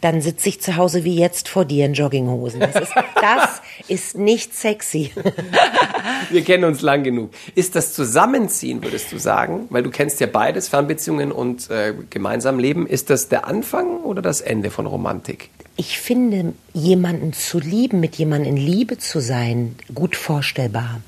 Dann 0.00 0.20
sitze 0.20 0.48
ich 0.48 0.60
zu 0.60 0.76
Hause 0.76 1.02
wie 1.02 1.16
jetzt 1.16 1.48
vor 1.48 1.64
dir 1.64 1.86
in 1.86 1.94
Jogginghosen. 1.94 2.60
Das 2.60 2.76
ist, 2.76 2.92
das 3.20 3.62
ist 3.88 4.16
nicht 4.16 4.54
sexy. 4.54 5.10
Wir 6.30 6.42
kennen 6.42 6.64
uns 6.64 6.82
lang 6.82 7.02
genug. 7.02 7.30
Ist 7.56 7.74
das 7.74 7.94
Zusammenziehen, 7.94 8.82
würdest 8.82 9.12
du 9.12 9.18
sagen, 9.18 9.66
weil 9.70 9.82
du 9.82 9.90
kennst 9.90 10.20
ja 10.20 10.26
beides, 10.26 10.68
Fernbeziehungen 10.68 11.32
und 11.32 11.68
äh, 11.70 11.94
gemeinsam 12.10 12.58
Leben, 12.58 12.86
ist 12.86 13.10
das 13.10 13.28
der 13.28 13.46
Anfang 13.46 13.98
oder 14.00 14.22
das 14.22 14.40
Ende 14.40 14.70
von 14.70 14.86
Romantik? 14.86 15.50
Ich 15.76 15.98
finde, 15.98 16.52
jemanden 16.74 17.32
zu 17.32 17.58
lieben, 17.58 18.00
mit 18.00 18.16
jemandem 18.16 18.56
in 18.56 18.56
Liebe 18.58 18.98
zu 18.98 19.20
sein, 19.20 19.76
gut 19.94 20.16
vorstellbar. 20.16 21.00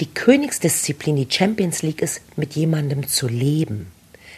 Die 0.00 0.06
Königsdisziplin, 0.06 1.16
die 1.16 1.28
Champions 1.30 1.82
League 1.82 2.02
ist, 2.02 2.20
mit 2.36 2.54
jemandem 2.54 3.06
zu 3.06 3.28
leben. 3.28 3.92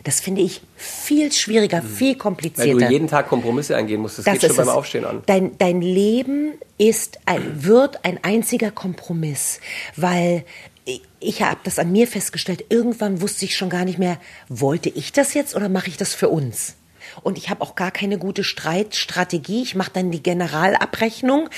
Das 0.04 0.20
finde 0.20 0.42
ich 0.42 0.62
viel 0.76 1.32
schwieriger, 1.32 1.80
viel 1.80 2.12
Weil 2.12 2.18
komplizierter. 2.18 2.86
du 2.86 2.92
jeden 2.92 3.06
Tag 3.06 3.28
Kompromisse 3.28 3.76
eingehen 3.76 4.00
musst. 4.00 4.18
Das, 4.18 4.24
geht 4.24 4.42
schon 4.42 4.56
beim 4.56 4.68
es. 4.68 4.74
Aufstehen 4.74 5.04
an. 5.04 5.22
Dein, 5.26 5.56
dein 5.58 5.80
Leben 5.80 6.54
ist 6.76 7.20
ein, 7.26 7.64
wird 7.64 8.04
ein 8.04 8.18
einziger 8.22 8.70
Kompromiss, 8.70 9.60
weil 9.96 10.44
ich, 10.84 11.02
ich 11.20 11.42
habe 11.42 11.60
das 11.62 11.78
an 11.78 11.92
mir 11.92 12.08
festgestellt. 12.08 12.64
Irgendwann 12.68 13.20
wusste 13.20 13.44
ich 13.44 13.56
schon 13.56 13.70
gar 13.70 13.84
nicht 13.84 13.98
mehr, 13.98 14.18
wollte 14.48 14.88
ich 14.88 15.12
das 15.12 15.34
jetzt 15.34 15.54
oder 15.54 15.68
mache 15.68 15.88
ich 15.88 15.96
das 15.96 16.14
für 16.14 16.28
uns? 16.28 16.74
Und 17.22 17.36
ich 17.38 17.50
habe 17.50 17.60
auch 17.62 17.74
gar 17.74 17.90
keine 17.90 18.18
gute 18.18 18.44
Streitstrategie. 18.44 19.62
Ich 19.62 19.74
mache 19.74 19.90
dann 19.92 20.10
die 20.10 20.22
Generalabrechnung. 20.22 21.48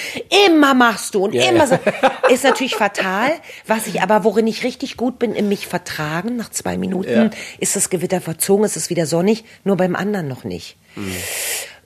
Immer 0.46 0.74
machst 0.74 1.14
du 1.14 1.24
und 1.24 1.34
Ja, 1.34 1.44
immer 1.48 1.66
ja. 1.66 1.66
so. 1.66 1.78
Ist 2.32 2.44
natürlich 2.44 2.74
fatal. 2.76 3.30
Was 3.66 3.86
ich 3.86 4.02
aber, 4.02 4.24
worin 4.24 4.46
ich 4.46 4.64
richtig 4.64 4.96
gut 4.96 5.18
bin, 5.18 5.34
in 5.34 5.48
mich 5.48 5.66
vertragen. 5.66 6.36
Nach 6.36 6.50
zwei 6.50 6.76
Minuten 6.76 7.10
Ja. 7.10 7.30
ist 7.58 7.76
das 7.76 7.90
Gewitter 7.90 8.20
verzogen, 8.20 8.64
es 8.64 8.76
ist 8.76 8.90
wieder 8.90 9.06
sonnig, 9.06 9.44
nur 9.64 9.76
beim 9.76 9.94
anderen 9.96 10.28
noch 10.28 10.44
nicht. 10.44 10.76
Mhm. 10.96 11.14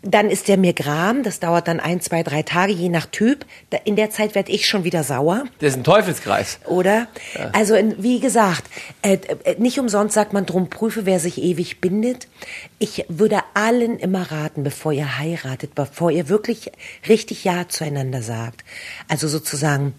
Dann 0.03 0.31
ist 0.31 0.49
der 0.49 0.56
mir 0.59 0.73
gram, 0.75 1.23
das 1.23 1.41
dauert 1.41 1.67
dann 1.67 1.81
ein, 1.81 2.00
zwei, 2.00 2.23
drei 2.23 2.43
Tage, 2.43 2.73
je 2.73 2.89
nach 2.89 3.06
Typ. 3.06 3.45
In 3.85 3.97
der 3.97 4.11
Zeit 4.11 4.34
werde 4.34 4.53
ich 4.53 4.67
schon 4.67 4.84
wieder 4.84 5.03
sauer, 5.03 5.44
Das 5.61 5.70
ist 5.70 5.77
ein 5.79 5.84
Teufelskreis. 5.84 6.61
oder? 6.67 7.08
Also 7.53 7.75
in, 7.75 8.01
wie 8.03 8.20
gesagt, 8.20 8.65
äh, 9.03 9.19
äh, 9.44 9.56
nicht 9.58 9.79
umsonst 9.81 10.15
sagt 10.15 10.32
man 10.32 10.46
drum, 10.46 10.70
prüfe, 10.70 11.05
wer 11.05 11.19
sich 11.19 11.43
ewig 11.43 11.81
bindet. 11.81 12.29
Ich 12.79 13.05
würde 13.08 13.41
allen 13.55 13.99
immer 13.99 14.31
raten, 14.31 14.63
bevor 14.63 14.93
ihr 14.93 15.19
heiratet, 15.19 15.75
bevor 15.75 16.11
ihr 16.11 16.29
wirklich 16.29 16.70
richtig 17.08 17.44
Ja 17.44 17.69
zueinander 17.69 18.22
sagt. 18.22 18.65
Also 19.08 19.27
sozusagen, 19.29 19.94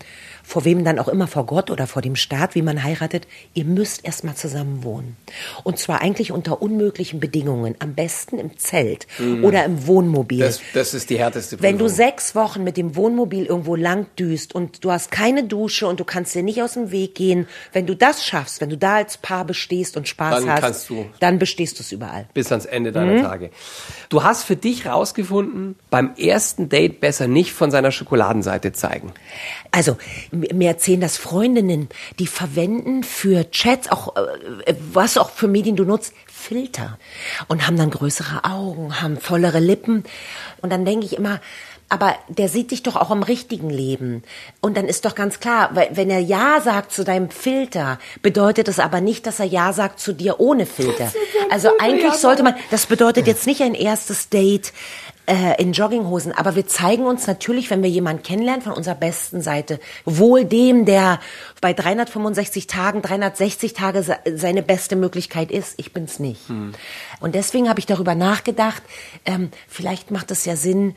vor 0.50 0.66
wem 0.66 0.84
dann 0.84 0.98
auch 0.98 1.08
immer, 1.08 1.28
vor 1.28 1.46
Gott 1.46 1.70
oder 1.70 1.86
vor 1.86 2.02
dem 2.02 2.16
Staat, 2.16 2.56
wie 2.56 2.64
man 2.64 2.84
heiratet, 2.84 3.28
ihr 3.54 3.66
müsst 3.66 4.04
erstmal 4.04 4.34
zusammen 4.36 4.84
wohnen. 4.84 5.16
Und 5.64 5.78
zwar 5.78 6.02
eigentlich 6.02 6.32
unter 6.32 6.60
unmöglichen 6.62 7.20
Bedingungen. 7.20 7.76
Am 7.78 7.94
besten 7.94 8.40
im 8.40 8.58
Zelt 8.58 9.06
oder 9.44 9.64
im 9.64 9.86
Wohnmobil. 9.86 10.40
Das, 10.40 10.60
das 10.74 10.96
ist 10.96 11.12
die 11.12 11.20
härteste 11.20 11.62
Wenn 11.62 11.78
du 11.78 11.86
Prüfung. 11.86 11.96
sechs 11.98 12.34
Wochen 12.34 12.64
mit 12.64 12.78
dem 12.78 12.96
Wohnmobil 12.96 13.46
irgendwo 13.46 13.76
lang 13.76 14.08
düst 14.18 14.56
und 14.56 14.84
du 14.84 14.92
hast 14.92 15.12
keine 15.12 15.44
Dusche 15.44 15.86
und 15.88 16.00
du 16.00 16.04
kannst 16.04 16.34
dir 16.34 16.42
nicht 16.42 16.64
aus 16.64 16.74
dem 16.74 16.90
Weg 16.90 17.14
gehen, 17.14 17.48
wenn 17.72 17.86
du 17.86 17.96
das 17.96 18.26
schaffst, 18.26 18.60
wenn 18.60 18.72
du 18.72 18.78
da 18.78 18.96
als 18.96 19.18
Paar 19.18 19.46
bestehst 19.46 19.98
und 19.98 20.08
Spaß 20.08 20.42
Dann 20.42 20.50
hast, 20.52 20.62
kannst 20.62 20.90
du- 20.90 21.06
dann 21.20 21.38
bestehst 21.38 21.78
du 21.78 21.84
es 21.84 21.92
überall. 21.92 22.28
bis 22.34 22.52
ans 22.52 22.66
Ende 22.66 22.92
deiner 22.92 23.14
Mhm. 23.14 23.22
Tage. 23.22 23.52
Du 24.10 24.24
hast 24.24 24.44
für 24.46 24.56
dich 24.56 24.88
rausgefunden, 24.88 25.76
beim 25.92 26.16
ersten 26.16 26.70
Date 26.70 27.00
besser 27.00 27.28
nicht 27.28 27.54
von 27.54 27.70
seiner 27.70 27.92
Schokoladenseite 27.92 28.74
zeigen. 28.74 29.12
Also, 29.72 29.98
mir 30.40 30.68
erzählen 30.68 31.02
das 31.02 31.18
Freundinnen, 31.18 31.90
die 32.20 32.28
verwenden 32.28 33.04
für 33.04 33.50
Chats, 33.52 33.92
auch 33.92 34.16
äh, 34.16 34.76
was 34.92 35.18
auch 35.18 35.30
für 35.30 35.48
Medien 35.48 35.76
du 35.76 35.84
nutzt, 35.84 36.14
Filter. 36.28 36.98
Und 37.48 37.68
haben 37.68 37.78
dann 37.78 37.90
größere 37.90 38.46
Augen, 38.46 39.02
haben 39.02 39.18
vollere 39.18 39.60
Lippen. 39.60 40.04
Und 40.62 40.72
dann 40.72 40.86
denke 40.86 41.06
ich 41.06 41.18
immer, 41.18 41.40
aber 41.90 42.16
der 42.28 42.50
sieht 42.50 42.70
dich 42.70 42.84
doch 42.84 42.96
auch 42.96 43.10
im 43.10 43.24
richtigen 43.24 43.72
Leben. 43.72 44.24
Und 44.62 44.78
dann 44.78 44.86
ist 44.86 45.06
doch 45.06 45.16
ganz 45.16 45.40
klar, 45.40 45.72
wenn 45.74 46.12
er 46.12 46.20
Ja 46.20 46.62
sagt 46.62 46.92
zu 46.92 47.04
deinem 47.04 47.32
Filter, 47.32 47.98
bedeutet 48.22 48.68
das 48.68 48.78
aber 48.78 49.02
nicht, 49.02 49.26
dass 49.26 49.40
er 49.40 49.48
Ja 49.48 49.74
sagt 49.74 50.00
zu 50.00 50.14
dir 50.14 50.40
ohne 50.40 50.68
Filter. 50.68 51.12
Also 51.50 51.70
eigentlich 51.80 52.14
sollte 52.14 52.44
man, 52.44 52.54
das 52.70 52.86
bedeutet 52.86 53.26
jetzt 53.26 53.48
nicht 53.48 53.62
ein 53.62 53.74
erstes 53.74 54.30
Date, 54.30 54.72
äh, 55.30 55.62
in 55.62 55.74
Jogginghosen. 55.74 56.32
Aber 56.32 56.56
wir 56.56 56.68
zeigen 56.68 57.06
uns 57.06 57.28
natürlich, 57.28 57.70
wenn 57.70 57.84
wir 57.84 57.90
jemanden 57.90 58.24
kennenlernen, 58.24 58.64
von 58.64 58.74
unserer 58.74 58.96
besten 58.96 59.42
Seite. 59.42 59.80
Wohl 60.04 60.44
dem, 60.44 60.86
der 60.86 61.20
bei 61.62 61.72
365 61.74 62.68
Tagen, 62.68 63.02
360 63.02 63.74
Tage 63.74 64.04
se 64.04 64.18
seine 64.36 64.64
beste 64.64 64.96
Möglichkeit 64.96 65.52
ist. 65.52 65.76
Ich 65.78 65.94
bin's 65.94 66.20
nicht. 66.20 66.50
Hm. 66.50 66.74
Und 67.20 67.36
deswegen 67.36 67.70
habe 67.70 67.80
ich 67.80 67.86
darüber 67.86 68.16
nachgedacht, 68.16 68.82
ähm, 69.26 69.52
vielleicht 69.68 70.12
macht 70.12 70.32
es 70.32 70.46
ja 70.46 70.56
Sinn, 70.56 70.96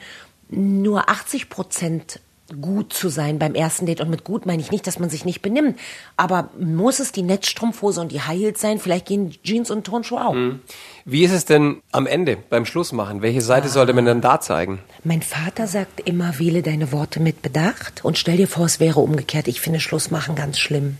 nur 0.48 1.08
80 1.08 1.48
Prozent 1.48 2.20
gut 2.60 2.92
zu 2.92 3.08
sein 3.08 3.38
beim 3.38 3.54
ersten 3.54 3.86
Date. 3.86 4.00
Und 4.00 4.10
mit 4.10 4.24
gut 4.24 4.46
meine 4.46 4.60
ich 4.60 4.70
nicht, 4.70 4.86
dass 4.86 4.98
man 4.98 5.10
sich 5.10 5.24
nicht 5.24 5.42
benimmt. 5.42 5.78
Aber 6.16 6.50
muss 6.58 7.00
es 7.00 7.12
die 7.12 7.22
Netzstrumpfhose 7.22 8.00
und 8.00 8.12
die 8.12 8.20
High 8.20 8.38
Heels 8.38 8.60
sein? 8.60 8.78
Vielleicht 8.78 9.06
gehen 9.06 9.34
Jeans 9.42 9.70
und 9.70 9.84
Turnschuhe 9.84 10.26
auch. 10.26 10.34
Mhm. 10.34 10.60
Wie 11.04 11.24
ist 11.24 11.32
es 11.32 11.44
denn 11.44 11.82
am 11.90 12.06
Ende, 12.06 12.36
beim 12.48 12.64
Schlussmachen? 12.64 13.22
Welche 13.22 13.40
Seite 13.40 13.66
ah. 13.66 13.70
sollte 13.70 13.92
man 13.92 14.04
dann 14.04 14.20
da 14.20 14.40
zeigen? 14.40 14.78
Mein 15.04 15.22
Vater 15.22 15.66
sagt 15.66 16.00
immer, 16.00 16.38
wähle 16.38 16.62
deine 16.62 16.92
Worte 16.92 17.20
mit 17.20 17.42
Bedacht 17.42 18.04
und 18.04 18.18
stell 18.18 18.36
dir 18.36 18.48
vor, 18.48 18.66
es 18.66 18.78
wäre 18.78 19.00
umgekehrt. 19.00 19.48
Ich 19.48 19.60
finde 19.60 19.80
Schlussmachen 19.80 20.36
ganz 20.36 20.58
schlimm. 20.58 20.98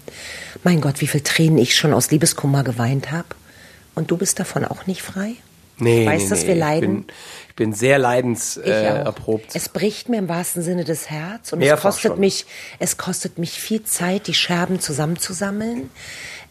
Mein 0.65 0.81
Gott, 0.81 1.01
wie 1.01 1.07
viel 1.07 1.21
Tränen 1.21 1.59
ich 1.59 1.77
schon 1.77 1.93
aus 1.93 2.11
Liebeskummer 2.11 2.65
geweint 2.65 3.13
habe. 3.13 3.29
Und 3.95 4.11
du 4.11 4.17
bist 4.17 4.41
davon 4.41 4.65
auch 4.65 4.87
nicht 4.87 5.03
frei? 5.03 5.35
Nee, 5.79 6.07
weißt, 6.07 6.25
nee, 6.25 6.31
dass 6.31 6.47
wir 6.47 6.55
leiden? 6.55 7.01
Ich 7.01 7.07
bin, 7.07 7.15
ich 7.49 7.57
bin 7.57 7.73
sehr 7.73 7.99
leidenserprobt. 7.99 9.55
Äh, 9.55 9.59
es 9.59 9.69
bricht 9.69 10.09
mir 10.09 10.19
im 10.19 10.29
wahrsten 10.29 10.63
Sinne 10.63 10.85
des 10.85 11.11
Herz 11.11 11.53
und 11.53 11.61
es 11.61 11.81
kostet 11.81 12.19
mich, 12.19 12.47
es 12.79 12.97
kostet 12.97 13.39
mich 13.39 13.53
viel 13.53 13.83
Zeit, 13.83 14.27
die 14.27 14.35
Scherben 14.35 14.81
zusammenzusammeln. 14.81 15.91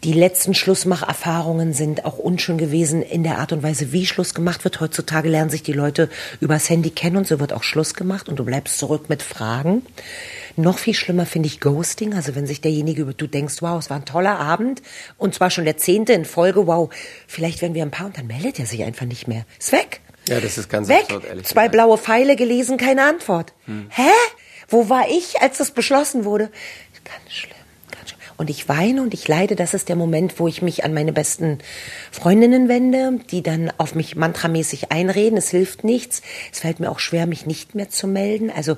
Die 0.03 0.13
letzten 0.13 0.55
Schlussmacherfahrungen 0.55 1.73
sind 1.73 2.05
auch 2.05 2.17
unschön 2.17 2.57
gewesen 2.57 3.03
in 3.03 3.21
der 3.21 3.37
Art 3.37 3.51
und 3.51 3.61
Weise, 3.61 3.91
wie 3.91 4.07
Schluss 4.07 4.33
gemacht 4.33 4.63
wird. 4.63 4.79
Heutzutage 4.81 5.29
lernen 5.29 5.51
sich 5.51 5.61
die 5.61 5.73
Leute 5.73 6.09
übers 6.39 6.71
Handy 6.71 6.89
kennen 6.89 7.17
und 7.17 7.27
so 7.27 7.39
wird 7.39 7.53
auch 7.53 7.61
Schluss 7.61 7.93
gemacht 7.93 8.27
und 8.27 8.37
du 8.37 8.43
bleibst 8.43 8.79
zurück 8.79 9.09
mit 9.09 9.21
Fragen. 9.21 9.83
Noch 10.55 10.79
viel 10.79 10.95
schlimmer 10.95 11.27
finde 11.27 11.47
ich 11.47 11.59
Ghosting, 11.59 12.15
also 12.15 12.33
wenn 12.33 12.47
sich 12.47 12.61
derjenige, 12.61 13.05
du 13.05 13.27
denkst, 13.27 13.61
wow, 13.61 13.77
es 13.77 13.91
war 13.91 13.97
ein 13.97 14.05
toller 14.05 14.39
Abend 14.39 14.81
und 15.19 15.35
zwar 15.35 15.51
schon 15.51 15.65
der 15.65 15.77
zehnte 15.77 16.13
in 16.13 16.25
Folge, 16.25 16.65
wow, 16.65 16.89
vielleicht 17.27 17.61
werden 17.61 17.75
wir 17.75 17.83
ein 17.83 17.91
paar 17.91 18.07
und 18.07 18.17
dann 18.17 18.25
meldet 18.25 18.59
er 18.59 18.65
sich 18.65 18.83
einfach 18.83 19.05
nicht 19.05 19.27
mehr. 19.27 19.45
Ist 19.59 19.71
weg. 19.71 20.01
Ja, 20.27 20.39
das 20.39 20.57
ist 20.57 20.67
ganz 20.67 20.87
weg. 20.87 21.03
absurd, 21.03 21.25
ehrlich 21.25 21.45
Zwei 21.45 21.69
blaue 21.69 21.99
Pfeile 21.99 22.35
gelesen, 22.35 22.77
keine 22.77 23.03
Antwort. 23.03 23.53
Hm. 23.65 23.85
Hä? 23.91 24.09
Wo 24.67 24.89
war 24.89 25.09
ich, 25.09 25.41
als 25.41 25.59
das 25.59 25.71
beschlossen 25.71 26.25
wurde? 26.25 26.49
Ganz 27.03 27.33
schlimm. 27.33 27.60
Und 28.41 28.49
ich 28.49 28.67
weine 28.67 29.03
und 29.03 29.13
ich 29.13 29.27
leide. 29.27 29.55
Das 29.55 29.75
ist 29.75 29.87
der 29.87 29.95
Moment, 29.95 30.39
wo 30.39 30.47
ich 30.47 30.63
mich 30.63 30.83
an 30.83 30.95
meine 30.95 31.13
besten 31.13 31.59
Freundinnen 32.09 32.69
wende, 32.69 33.19
die 33.29 33.43
dann 33.43 33.71
auf 33.77 33.93
mich 33.93 34.15
mantramäßig 34.15 34.91
einreden. 34.91 35.37
Es 35.37 35.51
hilft 35.51 35.83
nichts. 35.83 36.23
Es 36.51 36.61
fällt 36.61 36.79
mir 36.79 36.89
auch 36.89 36.97
schwer, 36.97 37.27
mich 37.27 37.45
nicht 37.45 37.75
mehr 37.75 37.91
zu 37.91 38.07
melden. 38.07 38.49
Also 38.49 38.77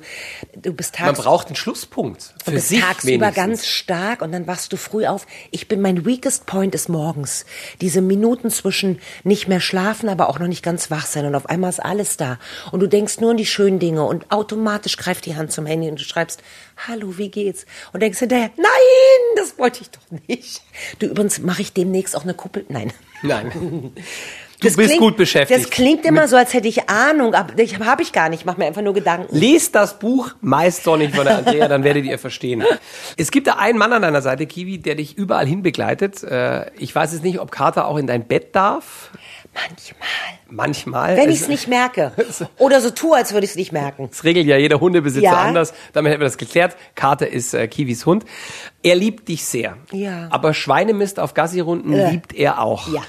du 0.53 0.73
bist 0.73 0.95
tagsüber. 0.95 1.13
Man 1.13 1.23
braucht 1.23 1.47
einen 1.47 1.55
Schlusspunkt. 1.55 2.33
Für 2.43 2.51
du 2.51 2.51
bist 2.57 2.67
sich 2.67 2.81
tagsüber 2.81 3.27
wenigstens. 3.27 3.35
ganz 3.35 3.67
stark 3.67 4.21
und 4.21 4.33
dann 4.33 4.47
wachst 4.47 4.73
du 4.73 4.75
früh 4.75 5.05
auf. 5.05 5.25
Ich 5.49 5.69
bin 5.69 5.79
mein 5.79 6.05
weakest 6.05 6.45
point 6.45 6.75
ist 6.75 6.89
morgens. 6.89 7.45
Diese 7.79 8.01
Minuten 8.01 8.49
zwischen 8.49 8.99
nicht 9.23 9.47
mehr 9.47 9.61
schlafen, 9.61 10.09
aber 10.09 10.27
auch 10.27 10.39
noch 10.39 10.47
nicht 10.47 10.61
ganz 10.61 10.91
wach 10.91 11.05
sein 11.05 11.25
und 11.25 11.35
auf 11.35 11.45
einmal 11.45 11.69
ist 11.69 11.79
alles 11.79 12.17
da. 12.17 12.37
Und 12.73 12.81
du 12.81 12.87
denkst 12.87 13.21
nur 13.21 13.31
an 13.31 13.37
die 13.37 13.45
schönen 13.45 13.79
Dinge 13.79 14.03
und 14.03 14.29
automatisch 14.29 14.97
greift 14.97 15.25
die 15.25 15.37
Hand 15.37 15.53
zum 15.53 15.65
Handy 15.65 15.89
und 15.89 16.01
du 16.01 16.03
schreibst, 16.03 16.43
hallo, 16.77 17.17
wie 17.17 17.29
geht's? 17.29 17.65
Und 17.91 18.01
denkst 18.01 18.19
hinterher, 18.19 18.51
nein, 18.57 19.35
das 19.35 19.57
wollte 19.57 19.81
ich 19.81 19.89
doch 19.89 20.19
nicht. 20.27 20.61
Du, 20.99 21.07
übrigens 21.07 21.39
mache 21.39 21.61
ich 21.61 21.73
demnächst 21.73 22.15
auch 22.15 22.23
eine 22.23 22.33
Kuppel. 22.33 22.65
Nein. 22.69 22.91
Nein. 23.21 23.93
Du 24.63 24.69
das 24.69 24.77
bist 24.77 24.89
klingt, 24.91 25.01
gut 25.01 25.17
beschäftigt. 25.17 25.59
Das 25.59 25.69
klingt 25.69 26.05
immer 26.05 26.25
so, 26.29 26.37
als 26.37 26.53
hätte 26.53 26.69
ich 26.69 26.87
Ahnung, 26.89 27.33
aber 27.33 27.59
ich 27.59 27.77
habe 27.79 28.01
ich 28.01 28.13
gar 28.13 28.29
nicht. 28.29 28.41
Ich 28.41 28.45
mache 28.45 28.59
mir 28.59 28.65
einfach 28.65 28.81
nur 28.81 28.93
Gedanken. 28.93 29.35
Lest 29.35 29.75
das 29.75 29.99
Buch 29.99 30.35
Meist 30.39 30.85
Sonnig 30.85 31.13
von 31.13 31.25
der 31.25 31.39
Andrea, 31.39 31.67
dann 31.67 31.83
werdet 31.83 32.05
ihr 32.05 32.17
verstehen. 32.17 32.63
Es 33.17 33.31
gibt 33.31 33.47
da 33.47 33.55
einen 33.55 33.77
Mann 33.77 33.91
an 33.91 34.03
deiner 34.03 34.21
Seite, 34.21 34.47
Kiwi, 34.47 34.77
der 34.77 34.95
dich 34.95 35.17
überall 35.17 35.45
hin 35.45 35.63
begleitet. 35.63 36.23
Äh, 36.23 36.71
ich 36.77 36.95
weiß 36.95 37.11
jetzt 37.11 37.23
nicht, 37.23 37.41
ob 37.41 37.51
Carter 37.51 37.89
auch 37.89 37.97
in 37.97 38.07
dein 38.07 38.25
Bett 38.25 38.55
darf. 38.55 39.11
Manchmal. 39.53 40.09
Manchmal. 40.49 41.17
Wenn 41.17 41.29
ich 41.29 41.41
es 41.41 41.47
nicht 41.47 41.67
merke. 41.67 42.11
Oder 42.57 42.81
so 42.81 42.89
tue, 42.89 43.15
als 43.15 43.33
würde 43.33 43.45
ich 43.45 43.51
es 43.51 43.57
nicht 43.57 43.71
merken. 43.71 44.07
Das 44.09 44.23
regelt 44.23 44.47
ja 44.47 44.57
jeder 44.57 44.79
Hundebesitzer 44.79 45.23
ja. 45.23 45.41
anders. 45.41 45.73
Damit 45.93 46.11
hätten 46.11 46.21
wir 46.21 46.27
das 46.27 46.37
geklärt. 46.37 46.75
Kater 46.95 47.27
ist 47.27 47.53
äh, 47.53 47.67
Kiwis 47.67 48.05
Hund. 48.05 48.25
Er 48.81 48.95
liebt 48.95 49.27
dich 49.27 49.45
sehr. 49.45 49.77
Ja. 49.91 50.27
Aber 50.29 50.53
Schweinemist 50.53 51.19
auf 51.19 51.33
Gassirunden 51.33 51.93
äh. 51.93 52.11
liebt 52.11 52.33
er 52.33 52.61
auch. 52.61 52.87
Ja. 52.91 53.01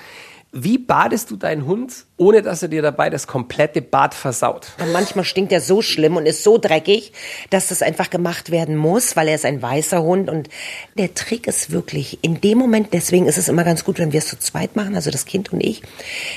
Wie 0.53 0.79
badest 0.79 1.33
du 1.33 1.37
deinen 1.37 1.67
Hund, 1.67 2.07
ohne 2.16 2.42
dass 2.42 2.62
er 2.62 2.68
dir 2.68 2.80
dabei 2.80 3.11
das 3.11 3.26
komplette 3.26 3.83
Bad 3.83 4.14
versaut? 4.14 4.68
Und 4.80 4.92
manchmal 4.92 5.25
stinkt 5.25 5.50
er 5.50 5.61
so 5.61 5.83
schlimm 5.83 6.16
und 6.16 6.26
ist 6.26 6.44
so 6.44 6.59
dreckig, 6.59 7.12
dass 7.50 7.68
das 7.68 7.83
einfach 7.83 8.09
gemacht 8.09 8.52
werden 8.52 8.76
muss, 8.76 9.16
weil 9.16 9.26
er 9.26 9.35
ist 9.35 9.44
ein 9.44 9.61
weißer 9.61 10.00
Hund. 10.00 10.30
Und 10.30 10.49
der 10.97 11.14
Trick 11.14 11.49
ist 11.49 11.73
wirklich, 11.73 12.21
in 12.23 12.40
dem 12.40 12.59
Moment, 12.59 12.92
deswegen 12.92 13.26
ist 13.26 13.37
es 13.37 13.49
immer 13.49 13.64
ganz 13.64 13.85
gut, 13.85 13.99
wenn 13.99 14.12
wir 14.12 14.18
es 14.18 14.28
zu 14.28 14.38
zweit 14.38 14.76
machen, 14.76 14.94
also 14.94 15.11
das 15.11 15.26
Kind 15.26 15.52
und 15.52 15.61
ich, 15.61 15.83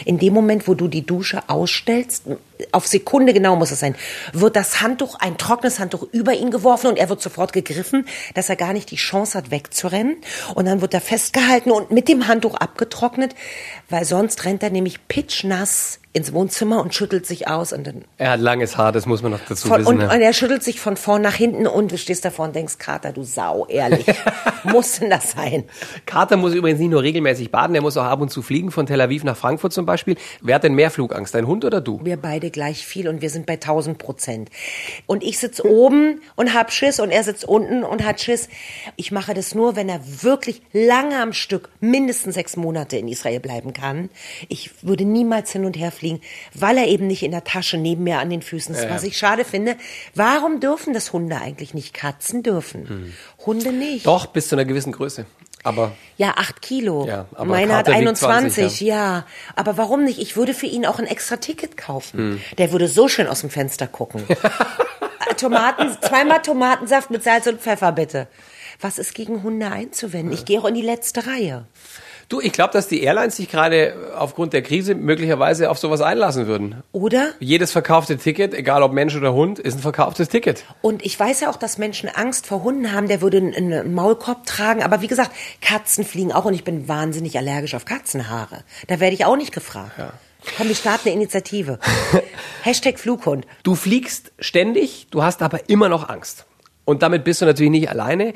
in 0.03 0.17
dem 0.17 0.34
Moment, 0.34 0.67
wo 0.67 0.74
du 0.74 0.88
die 0.88 1.05
Dusche 1.05 1.48
ausstellst, 1.48 2.24
auf 2.72 2.88
Sekunde 2.88 3.34
genau 3.34 3.55
muss 3.55 3.69
es 3.69 3.79
sein, 3.79 3.96
wird 4.34 4.55
das 4.55 4.81
Handtuch, 4.81 5.19
ein 5.19 5.38
trockenes 5.38 5.77
Handtuch 5.79 6.07
über 6.12 6.34
ihn 6.34 6.50
geworfen 6.50 6.88
und 6.88 6.98
er 6.98 7.07
wird 7.10 7.22
sofort 7.22 7.53
gegriffen, 7.53 8.07
dass 8.34 8.50
er 8.50 8.55
gar 8.55 8.74
nicht 8.74 8.89
die 8.89 8.96
Chance 8.96 9.38
hat, 9.38 9.51
wegzurennen. 9.51 10.17
Und 10.55 10.65
dann 10.65 10.81
wird 10.81 10.96
er 10.96 11.01
festgehalten 11.01 11.69
und 11.69 11.91
mit 11.91 12.07
dem 12.07 12.27
Handtuch 12.27 12.55
abgetrocknet, 12.55 13.36
weil 13.89 14.05
sonst 14.05 14.43
rennt 14.43 14.63
er 14.63 14.72
nämlich 14.72 15.07
pitchnass 15.07 15.67
us 15.68 16.00
ins 16.14 16.34
Wohnzimmer 16.34 16.82
und 16.82 16.94
schüttelt 16.94 17.26
sich 17.26 17.48
aus 17.48 17.74
und 17.74 17.86
dann. 17.86 18.06
Er 18.18 18.32
hat 18.32 18.40
langes 18.40 18.78
Haar, 18.78 18.92
das 18.92 19.06
muss 19.06 19.22
man 19.22 19.32
noch 19.32 19.42
dazu 19.48 19.68
von, 19.68 19.82
wissen. 19.82 19.88
Und, 19.88 20.02
ja. 20.02 20.12
und, 20.12 20.22
er 20.22 20.34
schüttelt 20.34 20.64
sich 20.64 20.80
von 20.80 20.98
vorn 20.98 21.22
nach 21.22 21.36
hinten 21.36 21.68
und 21.68 21.92
du 21.92 21.98
stehst 21.98 22.26
davor 22.26 22.46
und 22.46 22.56
denkst, 22.56 22.78
Kater, 22.80 23.12
du 23.12 23.24
Sau, 23.24 23.68
ehrlich. 23.68 24.06
muss 24.64 25.00
denn 25.00 25.10
das 25.10 25.32
sein? 25.32 25.66
Kater 26.06 26.38
muss 26.38 26.54
übrigens 26.54 26.80
nicht 26.80 26.90
nur 26.90 27.04
regelmäßig 27.04 27.52
baden, 27.52 27.76
er 27.76 27.82
muss 27.82 27.98
auch 27.98 28.06
ab 28.06 28.22
und 28.22 28.30
zu 28.30 28.42
fliegen, 28.42 28.72
von 28.72 28.86
Tel 28.86 29.00
Aviv 29.00 29.24
nach 29.24 29.38
Frankfurt 29.38 29.74
zum 29.74 29.86
Beispiel. 29.86 30.16
Wer 30.42 30.56
hat 30.56 30.64
denn 30.64 30.74
mehr 30.74 30.90
Flugangst, 30.90 31.36
dein 31.36 31.46
Hund 31.46 31.66
oder 31.66 31.82
du? 31.82 32.00
Wir 32.04 32.18
beide 32.18 32.50
gleich 32.50 32.86
viel 32.86 33.08
und 33.08 33.22
wir 33.22 33.30
sind 33.30 33.46
bei 33.46 33.54
1000 33.54 33.98
Prozent. 33.98 34.50
Und 35.06 35.24
ich 35.24 35.38
sitze 35.38 35.70
oben 35.70 36.22
und 36.36 36.54
hab 36.54 36.72
Schiss 36.72 37.00
und 37.00 37.12
er 37.12 37.24
sitzt 37.24 37.46
unten 37.46 37.84
und 37.84 38.04
hat 38.06 38.22
Schiss. 38.22 38.50
Ich 38.96 39.12
mache 39.12 39.34
das 39.34 39.54
nur, 39.54 39.76
wenn 39.76 39.90
er 39.90 40.02
wirklich 40.24 40.62
lange 40.74 41.22
am 41.22 41.34
Stück, 41.34 41.70
mindestens 41.80 42.36
sechs 42.36 42.56
Monate 42.58 42.98
in 42.98 43.08
Israel 43.08 43.40
bleiben 43.40 43.74
kann. 43.74 44.10
Ich 44.50 44.84
würde 44.84 45.06
niemals 45.06 45.52
hin 45.52 45.66
und 45.66 45.78
her 45.78 45.92
fliegen, 45.98 46.22
weil 46.54 46.77
er 46.77 46.88
eben 46.88 47.08
nicht 47.08 47.24
in 47.24 47.32
der 47.32 47.44
Tasche 47.44 47.77
neben 47.77 48.04
mir 48.04 48.20
an 48.20 48.30
den 48.30 48.42
Füßen 48.42 48.74
ist. 48.75 48.84
Ja. 48.84 48.89
Was 48.89 49.04
ich 49.04 49.18
schade 49.18 49.46
finde. 49.46 49.75
Warum 50.16 50.60
dürfen 50.60 50.94
das 50.94 51.13
Hunde 51.13 51.38
eigentlich 51.38 51.74
nicht? 51.74 51.94
Katzen 51.94 52.44
dürfen. 52.44 52.88
Hm. 52.88 53.13
Hunde 53.46 53.72
nicht. 53.72 54.06
Doch, 54.06 54.27
bis 54.27 54.48
zu 54.48 54.56
einer 54.56 54.66
gewissen 54.66 54.92
Größe. 54.92 55.25
Aber 55.63 55.92
ja, 56.18 56.34
acht 56.38 56.62
Kilo. 56.62 57.06
Ja, 57.06 57.25
aber 57.34 57.46
Meine 57.46 57.75
hat 57.75 57.89
21, 57.89 58.54
20, 58.54 58.82
ja. 58.82 58.96
ja. 58.96 59.25
Aber 59.56 59.77
warum 59.77 60.04
nicht? 60.04 60.20
Ich 60.20 60.38
würde 60.38 60.54
für 60.54 60.68
ihn 60.68 60.86
auch 60.86 61.00
ein 61.00 61.08
extra 61.08 61.38
Ticket 61.38 61.75
kaufen. 61.75 62.18
Hm. 62.18 62.42
Der 62.58 62.72
würde 62.72 62.88
so 62.88 63.08
schön 63.08 63.27
aus 63.27 63.42
dem 63.42 63.50
Fenster 63.50 63.88
gucken. 63.88 64.24
Tomaten, 65.38 65.96
zweimal 66.01 66.42
Tomatensaft 66.42 67.12
mit 67.12 67.24
Salz 67.24 67.48
und 67.48 67.62
Pfeffer 67.62 67.92
bitte. 67.92 68.27
Was 68.80 69.00
ist 69.00 69.13
gegen 69.16 69.44
Hunde 69.44 69.72
einzuwenden? 69.72 70.34
Ich 70.34 70.46
gehe 70.46 70.60
auch 70.60 70.66
in 70.66 70.75
die 70.75 70.82
letzte 70.82 71.27
Reihe. 71.27 71.66
Du, 72.29 72.41
ich 72.41 72.51
glaube, 72.51 72.74
dass 72.74 72.89
die 72.89 73.03
Airlines 73.03 73.38
sich 73.38 73.50
gerade 73.50 73.96
aufgrund 74.17 74.51
der 74.51 74.62
Krise 74.62 74.96
möglicherweise 74.96 75.69
auf 75.69 75.79
sowas 75.79 76.01
einlassen 76.01 76.46
würden. 76.46 76.84
Oder? 76.91 77.31
Jedes 77.39 77.72
verkaufte 77.72 78.17
Ticket, 78.17 78.53
egal 78.53 78.84
ob 78.84 78.91
Mensch 78.91 79.15
oder 79.15 79.34
Hund, 79.34 79.60
ist 79.60 79.75
ein 79.75 79.81
verkauftes 79.81 80.27
Ticket. 80.27 80.65
Und 80.81 81.05
ich 81.05 81.17
weiß 81.17 81.39
ja 81.39 81.50
auch, 81.50 81.55
dass 81.55 81.77
Menschen 81.77 82.10
Angst 82.10 82.46
vor 82.46 82.63
Hunden 82.63 82.91
haben, 82.91 83.07
der 83.07 83.22
würde 83.22 83.38
einen 83.38 83.93
Maulkorb 83.93 84.46
tragen. 84.46 84.84
Aber 84.84 85.01
wie 85.01 85.07
gesagt, 85.07 85.31
Katzen 85.62 86.03
fliegen 86.03 86.34
auch 86.34 86.43
und 86.43 86.53
ich 86.53 86.65
bin 86.65 86.89
wahnsinnig 86.89 87.38
allergisch 87.38 87.75
auf 87.75 87.86
Katzenhaare. 87.86 88.63
Da 88.88 89.00
werde 89.00 89.15
ich 89.15 89.24
auch 89.24 89.38
nicht 89.38 89.53
gefragt. 89.53 89.93
Ja. 89.98 90.12
Komm, 90.57 90.67
wir 90.67 90.75
starten 90.75 91.07
eine 91.07 91.15
Initiative. 91.15 91.79
Hashtag 92.63 93.00
Flughund. 93.00 93.48
Du 93.63 93.75
fliegst 93.75 94.34
ständig, 94.39 95.07
du 95.12 95.24
hast 95.24 95.41
aber 95.41 95.69
immer 95.69 95.88
noch 95.88 96.10
Angst. 96.10 96.46
Und 96.84 97.03
damit 97.03 97.24
bist 97.24 97.41
du 97.41 97.46
natürlich 97.46 97.72
nicht 97.72 97.89
alleine. 97.89 98.34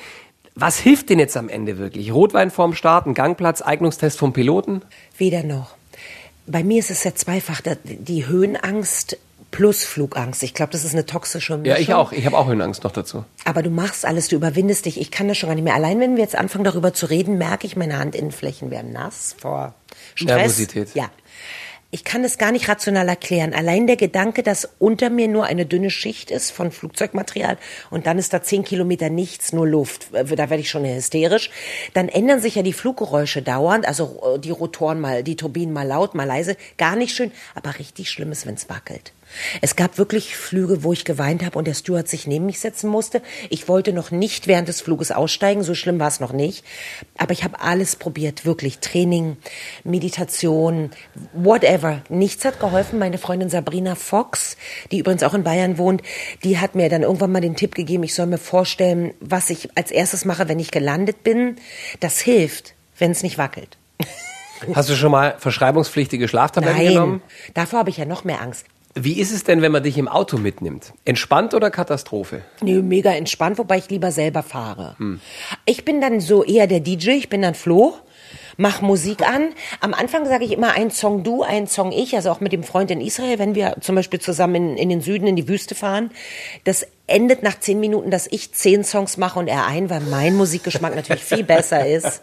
Was 0.56 0.78
hilft 0.80 1.10
denn 1.10 1.20
jetzt 1.20 1.38
am 1.38 1.50
Ende 1.50 1.78
wirklich? 1.78 2.14
Rotwein 2.14 2.52
vorm 2.52 2.74
Start, 2.74 3.06
ein 3.06 3.14
Gangplatz, 3.14 3.62
Eignungstest 3.62 4.18
vom 4.18 4.34
Piloten? 4.34 4.82
Weder 5.18 5.44
noch. 5.44 5.76
Bei 6.46 6.64
mir 6.64 6.80
ist 6.80 6.92
es 6.92 7.04
ja 7.04 7.16
zweifach. 7.16 7.62
Die 7.84 8.28
Höhenangst 8.28 9.18
plus 9.52 9.84
Flugangst. 9.84 10.44
Ich 10.44 10.54
glaube, 10.54 10.72
das 10.72 10.84
ist 10.84 10.94
eine 10.94 11.06
toxische 11.06 11.58
Mischung. 11.58 11.76
Ja, 11.76 11.82
ich 11.82 11.94
auch. 11.94 12.12
Ich 12.12 12.26
habe 12.26 12.38
auch 12.38 12.48
Höhenangst 12.48 12.84
noch 12.84 12.92
dazu. 12.92 13.26
Aber 13.46 13.64
du 13.64 13.70
machst 13.70 14.06
alles, 14.06 14.28
du 14.28 14.36
überwindest 14.36 14.86
dich. 14.86 15.00
Ich 15.00 15.12
kann 15.12 15.28
das 15.28 15.38
schon 15.38 15.48
gar 15.48 15.56
nicht 15.56 15.64
mehr. 15.64 15.76
Allein 15.76 16.00
wenn 16.00 16.16
wir 16.16 16.24
jetzt 16.24 16.36
anfangen, 16.36 16.64
darüber 16.64 16.94
zu 16.94 17.06
reden, 17.06 17.38
merke 17.38 17.68
ich, 17.68 17.76
meine 17.76 18.00
Handinnenflächen 18.00 18.72
werden 18.72 18.92
nass 18.92 19.36
vor 19.38 19.74
Stress. 20.16 20.38
Nervosität. 20.38 20.96
Ja 20.96 21.10
ich 21.92 22.06
kann 22.06 22.24
es 22.24 22.38
gar 22.38 22.54
nicht 22.54 22.70
rational 22.70 23.10
erklären. 23.10 23.54
Allein 23.54 23.86
der 23.86 23.98
Gedanke, 23.98 24.44
dass 24.44 24.70
unter 24.80 25.10
mir 25.10 25.28
nur 25.28 25.46
eine 25.46 25.66
dünne 25.66 25.90
Schicht 25.90 26.32
ist 26.32 26.50
von 26.52 26.72
Flugzeugmaterial 26.72 27.58
und 27.90 28.08
dann 28.08 28.18
ist 28.18 28.32
da 28.34 28.42
zehn 28.42 28.64
Kilometer 28.64 29.10
nichts, 29.10 29.52
nur 29.52 29.68
Luft. 29.68 30.14
Äh, 30.14 30.24
da 30.24 30.50
werde 30.50 30.62
ich 30.62 30.70
schon 30.70 30.86
hysterisch. 30.86 31.52
Dann 31.94 32.08
ändern 32.08 32.40
sich 32.40 32.56
ja 32.56 32.64
die 32.64 32.74
Fluggeräusche 32.74 33.42
dauernd, 33.42 33.86
also 33.86 34.36
äh, 34.36 34.40
die 34.40 34.52
Rotoren 34.52 35.02
mal, 35.02 35.22
die 35.24 35.36
Turbinen 35.36 35.74
mal 35.74 35.86
laut, 35.86 36.16
mal 36.16 36.24
leise. 36.24 36.56
Gar 36.78 36.96
nicht 36.96 37.14
schön, 37.14 37.32
aber 37.56 37.78
richtig 37.78 38.10
schlimm 38.10 38.32
ist, 38.32 38.46
wenn 38.46 38.56
es 38.56 38.70
wackelt. 38.70 39.12
Es 39.62 39.76
gab 39.76 39.98
wirklich 39.98 40.36
Flüge, 40.36 40.84
wo 40.84 40.94
ich 40.94 41.06
geweint 41.06 41.46
habe 41.46 41.58
und 41.58 41.68
der 41.68 41.74
Steward 41.74 42.08
sich 42.08 42.28
neben 42.28 42.46
mich 42.46 42.60
setzen 42.60 42.90
musste. 42.90 43.22
Ich 43.50 43.68
wollte 43.68 43.94
noch 43.94 44.12
nicht 44.12 44.48
während 44.48 44.68
des 44.68 44.82
Fluges 44.82 45.12
aussteigen, 45.12 45.64
so 45.64 45.76
schlimm 45.76 46.00
war 46.00 46.08
es 46.08 46.20
noch 46.20 46.34
nicht. 46.34 46.66
Aber 47.18 47.34
ich 47.34 47.44
habe 47.44 47.60
alles 47.62 47.96
probiert, 47.96 48.46
wirklich. 48.46 48.80
Training, 48.80 49.38
Meditation, 49.84 50.92
whatever. 51.34 52.02
Nichts 52.10 52.46
hat 52.46 52.60
geholfen. 52.60 53.00
Meine 53.00 53.18
Freundin 53.18 53.50
Sabrina 53.50 53.96
Fox, 53.96 54.58
die 54.92 55.00
übrigens 55.00 55.24
auch 55.24 55.34
in 55.34 55.44
Bayern 55.44 55.78
wohnt, 55.78 56.02
die 56.44 56.60
hat 56.60 56.76
mir 56.76 56.90
dann 56.90 57.04
irgendwann 57.04 57.32
mal 57.32 57.42
den 57.42 57.56
Tipp 57.56 57.76
gegeben, 57.76 58.04
ich 58.04 58.14
soll 58.14 58.26
mir 58.26 58.38
vorstellen, 58.38 59.14
was 59.20 59.50
ich 59.50 59.70
als 59.76 59.92
erstes 59.92 60.26
mache, 60.26 60.48
wenn 60.48 60.60
ich 60.60 60.72
gelandet 60.72 61.24
bin. 61.24 61.58
Das 62.00 62.20
hilft, 62.20 62.74
wenn 62.98 63.12
es 63.12 63.24
nicht 63.24 63.38
wackelt. 63.38 63.78
Hast 64.76 64.90
du 64.90 64.96
schon 64.96 65.12
mal 65.12 65.36
verschreibungspflichtige 65.40 66.28
Schlaftabletten 66.28 66.78
Nein, 66.78 66.94
genommen? 66.94 67.22
davor 67.54 67.80
habe 67.80 67.90
ich 67.90 67.98
ja 67.98 68.06
noch 68.06 68.24
mehr 68.24 68.42
Angst. 68.42 68.66
Wie 68.94 69.20
ist 69.20 69.32
es 69.32 69.44
denn, 69.44 69.62
wenn 69.62 69.72
man 69.72 69.84
dich 69.84 69.98
im 69.98 70.08
Auto 70.08 70.38
mitnimmt? 70.38 70.94
Entspannt 71.06 71.54
oder 71.54 71.72
Katastrophe? 71.72 72.42
Nö, 72.62 72.82
mega 72.82 73.12
entspannt, 73.12 73.58
wobei 73.58 73.78
ich 73.78 73.90
lieber 73.90 74.12
selber 74.12 74.44
fahre. 74.44 74.96
Ich 75.66 75.86
bin 75.86 76.02
dann 76.02 76.20
so 76.20 76.44
eher 76.44 76.68
der 76.68 76.82
DJ, 76.82 77.12
ich 77.12 77.30
bin 77.30 77.42
dann 77.42 77.56
Flo, 77.56 77.96
mach 78.58 78.82
Musik 78.82 79.28
an. 79.28 79.50
Am 79.80 79.94
Anfang 79.94 80.26
sage 80.26 80.46
ich 80.46 80.52
immer 80.52 80.74
ein 80.74 80.92
Song 80.92 81.24
du, 81.24 81.44
ein 81.44 81.68
Song 81.68 81.92
ich, 81.92 82.16
also 82.16 82.32
auch 82.32 82.40
mit 82.40 82.52
dem 82.54 82.64
Freund 82.64 82.92
in 82.92 83.02
Israel, 83.02 83.40
wenn 83.40 83.56
wir 83.56 83.78
zum 83.82 83.96
Beispiel 83.96 84.20
zusammen 84.20 84.56
in, 84.56 84.78
in 84.78 84.90
den 84.90 85.02
Süden, 85.02 85.28
in 85.28 85.36
die 85.36 85.48
Wüste 85.48 85.76
fahren. 85.76 86.12
Das 86.64 86.86
endet 87.08 87.44
nach 87.44 87.60
zehn 87.60 87.80
Minuten, 87.80 88.10
dass 88.10 88.28
ich 88.28 88.54
zehn 88.54 88.84
Songs 88.84 89.18
mache 89.18 89.38
und 89.38 89.48
er 89.48 89.66
ein, 89.66 89.90
weil 89.90 90.02
mein 90.02 90.36
Musikgeschmack 90.36 90.96
natürlich 90.96 91.24
viel 91.24 91.44
besser 91.44 91.86
ist. 91.86 92.22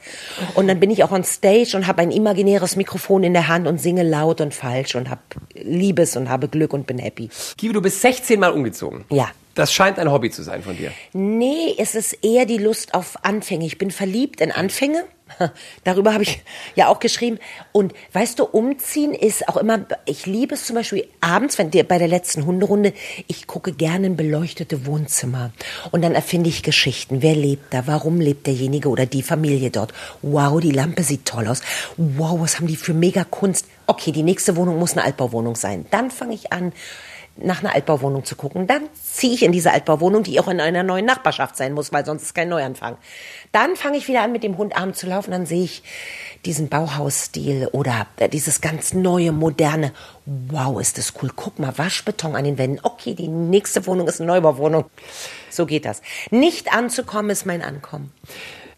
Und 0.55 0.67
dann 0.69 0.81
bin 0.81 0.91
ich 0.91 1.05
auch 1.05 1.13
on 1.13 1.25
stage 1.25 1.73
und 1.75 1.87
habe 1.87 2.03
ein 2.03 2.11
imaginäres 2.11 2.77
Mikrofon 2.77 3.23
in 3.23 3.35
der 3.35 3.49
Hand 3.49 3.67
und 3.67 3.81
singe 3.81 4.03
laut 4.03 4.41
und 4.41 4.55
falsch 4.55 4.95
und 4.95 5.11
habe 5.11 5.21
Liebes 5.55 6.17
und 6.17 6.29
habe 6.29 6.49
Glück 6.49 6.73
und 6.73 6.87
bin 6.87 6.99
happy. 6.99 7.29
Kiwi, 7.57 7.73
du 7.73 7.83
bist 7.83 8.01
16 8.01 8.41
Mal 8.41 8.53
umgezogen. 8.53 9.05
Ja. 9.11 9.29
Das 9.55 9.73
scheint 9.73 9.99
ein 9.99 10.13
Hobby 10.13 10.31
zu 10.31 10.45
sein 10.45 10.63
von 10.63 10.77
dir. 10.77 10.93
Nee, 11.13 11.75
es 11.79 11.97
ist 11.97 12.25
eher 12.25 12.47
die 12.47 12.59
Lust 12.59 12.95
auf 12.95 13.25
Anfänge. 13.25 13.67
Ich 13.67 13.77
bin 13.77 13.91
verliebt 13.91 14.41
in 14.41 14.53
Anfänge. 14.53 15.05
Darüber 15.85 16.13
habe 16.15 16.23
ich 16.23 16.43
ja 16.75 16.89
auch 16.89 17.01
geschrieben. 17.01 17.39
Und 17.73 17.93
weißt 18.13 18.39
du, 18.39 18.45
umziehen 18.45 19.15
ist 19.15 19.49
auch 19.49 19.57
immer, 19.57 19.87
ich 20.05 20.27
liebe 20.27 20.55
es 20.55 20.67
zum 20.67 20.77
Beispiel 20.77 21.07
abends, 21.21 21.59
wenn 21.59 21.71
dir 21.71 21.85
bei 21.85 21.99
der 21.99 22.09
letzten 22.09 22.47
Hunderunde, 22.47 22.93
ich 23.27 23.47
gucke 23.47 23.73
gerne 23.73 24.09
in 24.09 24.17
beleuchtete 24.17 24.87
Wohnzimmer. 24.87 25.53
Und 25.91 26.03
dann 26.03 26.15
erfinde 26.15 26.49
ich 26.49 26.63
Geschichten. 26.63 27.23
Wer 27.23 27.35
lebt 27.35 27.73
da? 27.75 27.87
Warum 27.87 28.21
lebt 28.21 28.47
derjenige 28.47 28.89
oder 28.89 29.07
die 29.07 29.23
Familie 29.23 29.71
dort? 29.71 29.93
Wow, 30.23 30.61
die 30.61 30.73
Lampe 30.73 31.03
sieht 31.03 31.25
toll 31.25 31.47
aus. 31.49 31.63
Wow, 31.97 32.41
was 32.41 32.57
haben 32.57 32.67
die 32.67 32.77
für 32.77 32.95
mega 32.95 33.25
Kunst? 33.25 33.67
Okay, 33.87 34.13
die 34.13 34.23
nächste 34.23 34.57
Wohnung 34.57 34.79
muss 34.79 34.93
eine 34.93 35.05
Altbauwohnung 35.05 35.57
sein. 35.57 35.87
Dann 35.91 36.11
fange 36.11 36.35
ich 36.35 36.53
an, 36.53 36.73
nach 37.41 37.63
einer 37.63 37.75
Altbauwohnung 37.75 38.25
zu 38.25 38.37
gucken. 38.37 38.67
Dann 38.67 38.83
ziehe 39.01 39.35
ich 39.35 39.43
in 39.43 39.53
diese 39.53 39.73
Altbauwohnung, 39.73 40.23
die 40.23 40.41
auch 40.41 40.49
in 40.49 40.61
einer 40.61 40.83
neuen 40.83 41.05
Nachbarschaft 41.05 41.57
sein 41.57 41.73
muss, 41.73 41.93
weil 41.93 42.05
sonst 42.05 42.23
ist 42.23 42.35
kein 42.35 42.49
Neuanfang. 42.49 42.97
Dann 43.53 43.77
fange 43.77 43.99
ich 43.99 44.09
wieder 44.09 44.23
an, 44.23 44.33
mit 44.33 44.43
dem 44.43 44.59
Hund 44.59 44.77
abends 44.77 44.99
zu 44.99 45.07
laufen. 45.07 45.31
Dann 45.31 45.47
sehe 45.47 45.65
ich 45.65 45.83
diesen 46.45 46.69
Bauhausstil 46.69 47.69
oder 47.73 48.07
äh, 48.17 48.29
dieses 48.29 48.61
ganz 48.61 48.93
neue, 48.93 49.33
moderne. 49.33 49.93
Wow, 50.27 50.81
ist 50.81 50.99
das 50.99 51.15
cool. 51.23 51.31
Guck 51.35 51.59
mal, 51.59 51.77
Waschbeton 51.79 52.37
an 52.37 52.45
den 52.45 52.59
Wänden. 52.59 52.81
Okay, 52.83 53.15
die 53.15 53.29
nächste 53.29 53.87
Wohnung 53.87 54.09
ist 54.09 54.21
eine 54.21 54.29
Neubauwohnung. 54.29 54.85
So 55.51 55.67
geht 55.67 55.85
das. 55.85 56.03
Nicht 56.31 56.73
anzukommen 56.73 57.31
ist 57.31 57.47
mein 57.47 57.63
Ankommen. 57.63 58.13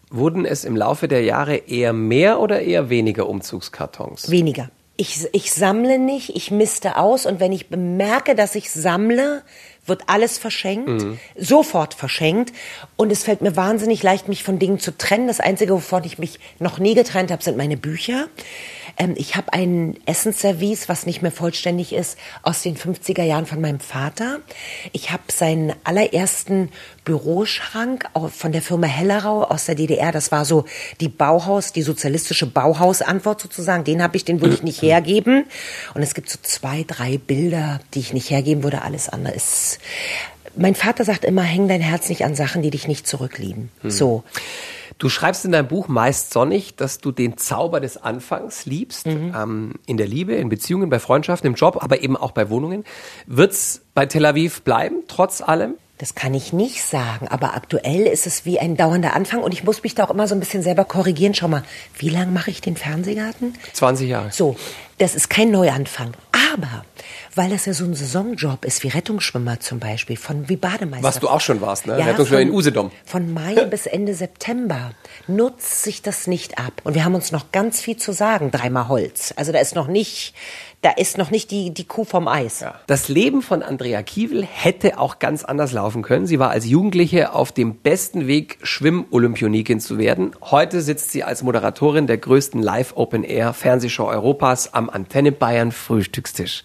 Wurden 0.09 0.45
es 0.45 0.65
im 0.65 0.75
Laufe 0.75 1.07
der 1.07 1.23
Jahre 1.23 1.55
eher 1.55 1.93
mehr 1.93 2.41
oder 2.41 2.61
eher 2.61 2.89
weniger 2.89 3.29
Umzugskartons? 3.29 4.29
Weniger. 4.29 4.69
Ich, 5.01 5.27
ich 5.31 5.51
sammle 5.51 5.97
nicht, 5.97 6.35
ich 6.35 6.51
misste 6.51 6.95
aus 6.97 7.25
und 7.25 7.39
wenn 7.39 7.51
ich 7.51 7.69
bemerke, 7.69 8.35
dass 8.35 8.53
ich 8.53 8.69
sammle, 8.69 9.41
wird 9.87 10.03
alles 10.05 10.37
verschenkt, 10.37 11.03
sofort 11.35 11.95
verschenkt 11.95 12.53
und 12.97 13.11
es 13.11 13.23
fällt 13.23 13.41
mir 13.41 13.55
wahnsinnig 13.55 14.03
leicht, 14.03 14.27
mich 14.27 14.43
von 14.43 14.59
Dingen 14.59 14.77
zu 14.77 14.95
trennen. 14.95 15.25
Das 15.25 15.39
Einzige, 15.39 15.73
wovon 15.73 16.03
ich 16.03 16.19
mich 16.19 16.39
noch 16.59 16.77
nie 16.77 16.93
getrennt 16.93 17.31
habe, 17.31 17.41
sind 17.41 17.57
meine 17.57 17.77
Bücher. 17.77 18.27
Ähm, 18.97 19.13
ich 19.17 19.35
habe 19.35 19.53
ein 19.53 19.97
Essensservice, 20.05 20.89
was 20.89 21.05
nicht 21.05 21.21
mehr 21.21 21.31
vollständig 21.31 21.93
ist, 21.93 22.17
aus 22.43 22.61
den 22.61 22.77
50er 22.77 23.23
Jahren 23.23 23.45
von 23.45 23.61
meinem 23.61 23.79
Vater. 23.79 24.39
Ich 24.91 25.11
habe 25.11 25.23
seinen 25.31 25.73
allerersten 25.83 26.69
Büroschrank 27.03 28.05
von 28.33 28.51
der 28.51 28.61
Firma 28.61 28.87
Hellerau 28.87 29.43
aus 29.43 29.65
der 29.65 29.75
DDR. 29.75 30.11
Das 30.11 30.31
war 30.31 30.45
so 30.45 30.65
die 30.99 31.09
Bauhaus, 31.09 31.73
die 31.73 31.81
sozialistische 31.81 32.45
Bauhausantwort 32.45 33.41
sozusagen. 33.41 33.83
Den 33.83 34.03
habe 34.03 34.17
ich, 34.17 34.25
den 34.25 34.41
würde 34.41 34.53
ich 34.53 34.63
nicht 34.63 34.81
hergeben. 34.81 35.45
Und 35.93 36.03
es 36.03 36.13
gibt 36.13 36.29
so 36.29 36.37
zwei, 36.41 36.83
drei 36.87 37.17
Bilder, 37.17 37.79
die 37.93 37.99
ich 37.99 38.13
nicht 38.13 38.29
hergeben 38.29 38.63
würde. 38.63 38.83
Alles 38.83 39.09
andere 39.09 39.35
ist. 39.35 39.79
Mein 40.55 40.75
Vater 40.75 41.05
sagt 41.05 41.23
immer, 41.23 41.43
häng 41.43 41.67
dein 41.67 41.81
Herz 41.81 42.09
nicht 42.09 42.25
an 42.25 42.35
Sachen, 42.35 42.61
die 42.61 42.71
dich 42.71 42.87
nicht 42.87 43.07
zurücklieben. 43.07 43.69
So. 43.83 44.23
Du 44.97 45.09
schreibst 45.09 45.45
in 45.45 45.51
deinem 45.51 45.67
Buch 45.67 45.87
meist 45.87 46.31
sonnig, 46.33 46.75
dass 46.75 46.99
du 46.99 47.11
den 47.11 47.37
Zauber 47.37 47.79
des 47.79 47.97
Anfangs 47.97 48.65
liebst, 48.65 49.07
ähm, 49.07 49.73
in 49.85 49.97
der 49.97 50.07
Liebe, 50.07 50.33
in 50.35 50.49
Beziehungen, 50.49 50.89
bei 50.89 50.99
Freundschaften, 50.99 51.47
im 51.47 51.55
Job, 51.55 51.77
aber 51.81 52.01
eben 52.01 52.17
auch 52.17 52.31
bei 52.31 52.49
Wohnungen. 52.49 52.83
Wird's 53.25 53.81
bei 53.93 54.05
Tel 54.05 54.25
Aviv 54.25 54.61
bleiben, 54.61 55.03
trotz 55.07 55.41
allem? 55.41 55.75
Das 56.01 56.15
kann 56.15 56.33
ich 56.33 56.51
nicht 56.51 56.81
sagen, 56.81 57.27
aber 57.27 57.53
aktuell 57.53 58.07
ist 58.07 58.25
es 58.25 58.43
wie 58.43 58.59
ein 58.59 58.75
dauernder 58.75 59.13
Anfang 59.13 59.43
und 59.43 59.53
ich 59.53 59.63
muss 59.63 59.83
mich 59.83 59.93
da 59.93 60.05
auch 60.05 60.09
immer 60.09 60.27
so 60.27 60.33
ein 60.33 60.39
bisschen 60.39 60.63
selber 60.63 60.83
korrigieren. 60.83 61.35
Schau 61.35 61.47
mal, 61.47 61.63
wie 61.99 62.09
lange 62.09 62.31
mache 62.31 62.49
ich 62.49 62.59
den 62.59 62.75
Fernsehgarten? 62.75 63.53
20 63.73 64.09
Jahre. 64.09 64.31
So, 64.31 64.55
das 64.97 65.13
ist 65.13 65.29
kein 65.29 65.51
Neuanfang. 65.51 66.13
Aber 66.55 66.85
weil 67.35 67.49
das 67.49 67.65
ja 67.65 67.73
so 67.73 67.85
ein 67.85 67.93
Saisonjob 67.93 68.65
ist, 68.65 68.83
wie 68.83 68.89
Rettungsschwimmer 68.89 69.59
zum 69.59 69.79
Beispiel, 69.79 70.17
von 70.17 70.49
wie 70.49 70.55
Bademeister. 70.57 71.03
Was 71.07 71.19
du 71.19 71.29
auch 71.29 71.41
schon 71.41 71.61
warst, 71.61 71.87
ne? 71.87 71.97
Rettungsschwimmer 71.97 72.41
von- 72.41 72.47
in 72.49 72.53
Usedom. 72.53 72.91
Von 73.05 73.33
Mai 73.33 73.55
bis 73.69 73.85
Ende 73.85 74.13
September 74.13 74.91
nutzt 75.27 75.83
sich 75.83 76.01
das 76.01 76.27
nicht 76.27 76.57
ab. 76.59 76.73
Und 76.83 76.93
wir 76.95 77.05
haben 77.05 77.15
uns 77.15 77.31
noch 77.31 77.51
ganz 77.51 77.79
viel 77.81 77.97
zu 77.97 78.11
sagen, 78.11 78.51
dreimal 78.51 78.87
Holz. 78.87 79.33
Also 79.37 79.51
da 79.51 79.59
ist 79.59 79.75
noch 79.75 79.87
nicht, 79.87 80.33
da 80.81 80.89
ist 80.91 81.17
noch 81.17 81.31
nicht 81.31 81.51
die, 81.51 81.73
die 81.73 81.85
Kuh 81.85 82.03
vom 82.05 82.27
Eis. 82.27 82.65
Das 82.87 83.07
Leben 83.07 83.41
von 83.41 83.61
Andrea 83.63 84.01
Kiewel 84.03 84.43
hätte 84.43 84.97
auch 84.99 85.19
ganz 85.19 85.43
anders 85.43 85.71
laufen 85.71 86.01
können. 86.01 86.25
Sie 86.27 86.39
war 86.39 86.49
als 86.49 86.65
Jugendliche 86.65 87.33
auf 87.33 87.51
dem 87.51 87.75
besten 87.75 88.27
Weg, 88.27 88.57
Schwimm-Olympionikin 88.63 89.79
zu 89.79 89.97
werden. 89.97 90.31
Heute 90.41 90.81
sitzt 90.81 91.11
sie 91.11 91.23
als 91.23 91.43
Moderatorin 91.43 92.07
der 92.07 92.17
größten 92.17 92.61
Live-Open-Air-Fernsehshow 92.61 94.05
Europas 94.07 94.73
am 94.73 94.89
Antenne 94.89 95.31
Bayern 95.31 95.71
Frühstückstisch. 95.71 96.63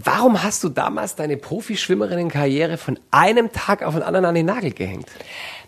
Warum 0.00 0.44
hast 0.44 0.62
du 0.62 0.68
damals 0.68 1.16
deine 1.16 1.36
Profischwimmerinnenkarriere 1.36 2.76
von 2.76 3.00
einem 3.10 3.50
Tag 3.50 3.82
auf 3.82 3.94
den 3.94 4.04
anderen 4.04 4.26
an 4.26 4.34
den 4.36 4.46
Nagel 4.46 4.70
gehängt? 4.70 5.08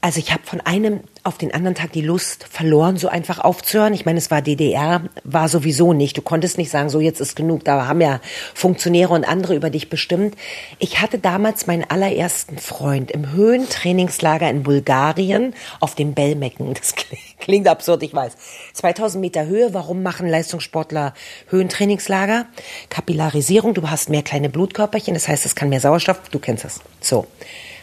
Also 0.02 0.18
ich 0.18 0.32
habe 0.32 0.42
von 0.44 0.62
einem 0.62 1.00
auf 1.24 1.36
den 1.36 1.52
anderen 1.52 1.74
Tag 1.74 1.92
die 1.92 2.00
Lust 2.00 2.44
verloren, 2.44 2.96
so 2.96 3.08
einfach 3.08 3.38
aufzuhören. 3.38 3.92
Ich 3.92 4.06
meine, 4.06 4.16
es 4.16 4.30
war 4.30 4.40
DDR, 4.40 5.02
war 5.24 5.50
sowieso 5.50 5.92
nicht. 5.92 6.16
Du 6.16 6.22
konntest 6.22 6.56
nicht 6.56 6.70
sagen, 6.70 6.88
so 6.88 7.00
jetzt 7.00 7.20
ist 7.20 7.36
genug. 7.36 7.64
Da 7.64 7.86
haben 7.86 8.00
ja 8.00 8.20
Funktionäre 8.54 9.12
und 9.12 9.24
andere 9.24 9.54
über 9.54 9.68
dich 9.68 9.90
bestimmt. 9.90 10.36
Ich 10.78 11.02
hatte 11.02 11.18
damals 11.18 11.66
meinen 11.66 11.84
allerersten 11.84 12.56
Freund 12.56 13.10
im 13.10 13.32
Höhentrainingslager 13.32 14.48
in 14.48 14.62
Bulgarien 14.62 15.54
auf 15.80 15.94
dem 15.94 16.14
Belmecken. 16.14 16.74
Das 16.80 16.94
klingt 17.38 17.68
absurd, 17.68 18.02
ich 18.02 18.14
weiß. 18.14 18.36
2000 18.72 19.20
Meter 19.20 19.46
Höhe. 19.46 19.74
Warum 19.74 20.02
machen 20.02 20.28
Leistungssportler 20.28 21.14
Höhentrainingslager? 21.48 22.46
Kapillarisierung. 22.88 23.74
Du 23.74 23.90
hast 23.90 24.08
mehr 24.08 24.22
kleine 24.22 24.48
Blutkörperchen. 24.48 25.14
Das 25.14 25.28
heißt, 25.28 25.44
es 25.44 25.54
kann 25.54 25.68
mehr 25.68 25.80
Sauerstoff. 25.80 26.20
Du 26.30 26.38
kennst 26.38 26.64
das. 26.64 26.80
So. 27.00 27.26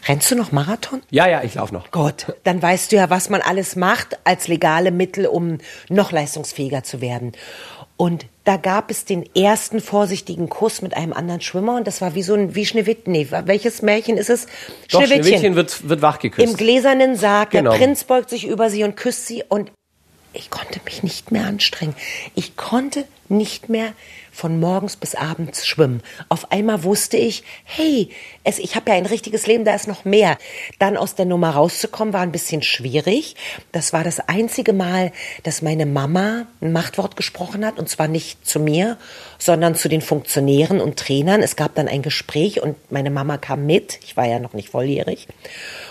Rennst 0.07 0.31
du 0.31 0.35
noch 0.35 0.51
Marathon? 0.51 1.01
Ja, 1.09 1.27
ja, 1.27 1.43
ich 1.43 1.55
laufe 1.55 1.73
noch. 1.73 1.91
Gott, 1.91 2.33
dann 2.43 2.61
weißt 2.61 2.91
du 2.91 2.95
ja, 2.95 3.09
was 3.09 3.29
man 3.29 3.41
alles 3.41 3.75
macht 3.75 4.17
als 4.23 4.47
legale 4.47 4.91
Mittel, 4.91 5.25
um 5.25 5.57
noch 5.89 6.11
leistungsfähiger 6.11 6.83
zu 6.83 7.01
werden. 7.01 7.33
Und 7.97 8.27
da 8.43 8.57
gab 8.57 8.91
es 8.91 9.05
den 9.05 9.27
ersten 9.35 9.81
vorsichtigen 9.81 10.49
Kuss 10.49 10.83
mit 10.83 10.95
einem 10.95 11.13
anderen 11.13 11.41
Schwimmer 11.41 11.75
und 11.77 11.87
das 11.87 11.99
war 11.99 12.13
wie 12.13 12.21
so 12.21 12.35
ein, 12.35 12.53
wie 12.53 12.65
Schneewittchen, 12.65 13.11
nee, 13.11 13.27
welches 13.31 13.81
Märchen 13.81 14.17
ist 14.17 14.29
es? 14.29 14.45
Doch, 14.91 15.03
Schneewittchen 15.03 15.55
wird, 15.55 15.89
wird 15.89 16.01
wachgeküsst. 16.03 16.47
Im 16.47 16.55
gläsernen 16.55 17.15
Sarg, 17.15 17.49
Genau. 17.49 17.71
der 17.71 17.77
Prinz 17.79 18.03
beugt 18.03 18.29
sich 18.29 18.45
über 18.47 18.69
sie 18.69 18.83
und 18.83 18.95
küsst 18.95 19.25
sie 19.25 19.43
und 19.49 19.71
ich 20.33 20.51
konnte 20.51 20.79
mich 20.85 21.01
nicht 21.01 21.31
mehr 21.31 21.47
anstrengen. 21.47 21.95
Ich 22.35 22.55
konnte 22.55 23.05
nicht 23.29 23.69
mehr 23.69 23.93
von 24.37 24.59
morgens 24.59 24.95
bis 24.95 25.15
abends 25.15 25.65
schwimmen. 25.65 26.03
Auf 26.29 26.51
einmal 26.51 26.83
wusste 26.83 27.17
ich, 27.17 27.43
hey, 27.63 28.09
es, 28.43 28.59
ich 28.59 28.75
habe 28.75 28.91
ja 28.91 28.95
ein 28.95 29.07
richtiges 29.07 29.47
Leben, 29.47 29.65
da 29.65 29.73
ist 29.73 29.87
noch 29.87 30.05
mehr. 30.05 30.37
Dann 30.77 30.95
aus 30.95 31.15
der 31.15 31.25
Nummer 31.25 31.49
rauszukommen, 31.49 32.13
war 32.13 32.21
ein 32.21 32.31
bisschen 32.31 32.61
schwierig. 32.61 33.35
Das 33.71 33.93
war 33.93 34.03
das 34.03 34.19
einzige 34.19 34.73
Mal, 34.73 35.11
dass 35.41 35.63
meine 35.63 35.87
Mama 35.87 36.45
ein 36.61 36.71
Machtwort 36.71 37.15
gesprochen 37.15 37.65
hat, 37.65 37.79
und 37.79 37.89
zwar 37.89 38.07
nicht 38.07 38.45
zu 38.47 38.59
mir, 38.59 38.97
sondern 39.39 39.73
zu 39.73 39.89
den 39.89 40.01
Funktionären 40.01 40.81
und 40.81 40.99
Trainern. 40.99 41.41
Es 41.41 41.55
gab 41.55 41.73
dann 41.73 41.87
ein 41.87 42.03
Gespräch 42.03 42.61
und 42.61 42.75
meine 42.91 43.09
Mama 43.09 43.39
kam 43.39 43.65
mit. 43.65 43.97
Ich 44.03 44.17
war 44.17 44.27
ja 44.27 44.37
noch 44.37 44.53
nicht 44.53 44.69
volljährig. 44.69 45.27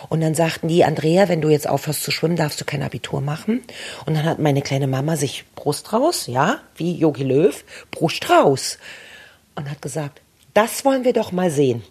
Und 0.09 0.21
dann 0.21 0.37
sagten 0.37 0.69
die, 0.69 0.85
Andrea, 0.85 1.29
wenn 1.29 1.41
du 1.41 1.49
jetzt 1.49 1.69
aufhörst 1.69 2.05
zu 2.05 2.13
schwimmen, 2.13 2.37
darfst 2.37 2.61
du 2.61 2.65
kein 2.65 2.85
Abitur 2.85 3.21
machen. 3.21 3.65
Und 4.07 4.15
dann 4.15 4.25
hat 4.25 4.39
meine 4.39 4.63
kleine 4.63 4.87
Mama 4.87 5.17
sich 5.17 5.45
Brust 5.57 5.93
raus, 5.93 6.29
ja, 6.29 6.61
wie 6.79 6.97
Yogi 6.97 7.25
Löw, 7.25 7.65
Brust 7.91 8.29
raus. 8.31 8.79
Und 9.55 9.71
hat 9.71 9.83
gesagt, 9.83 10.21
Das 10.55 10.85
wollen 10.85 11.05
wir 11.05 11.13
doch 11.13 11.33
mal 11.33 11.51
sehen. 11.51 11.83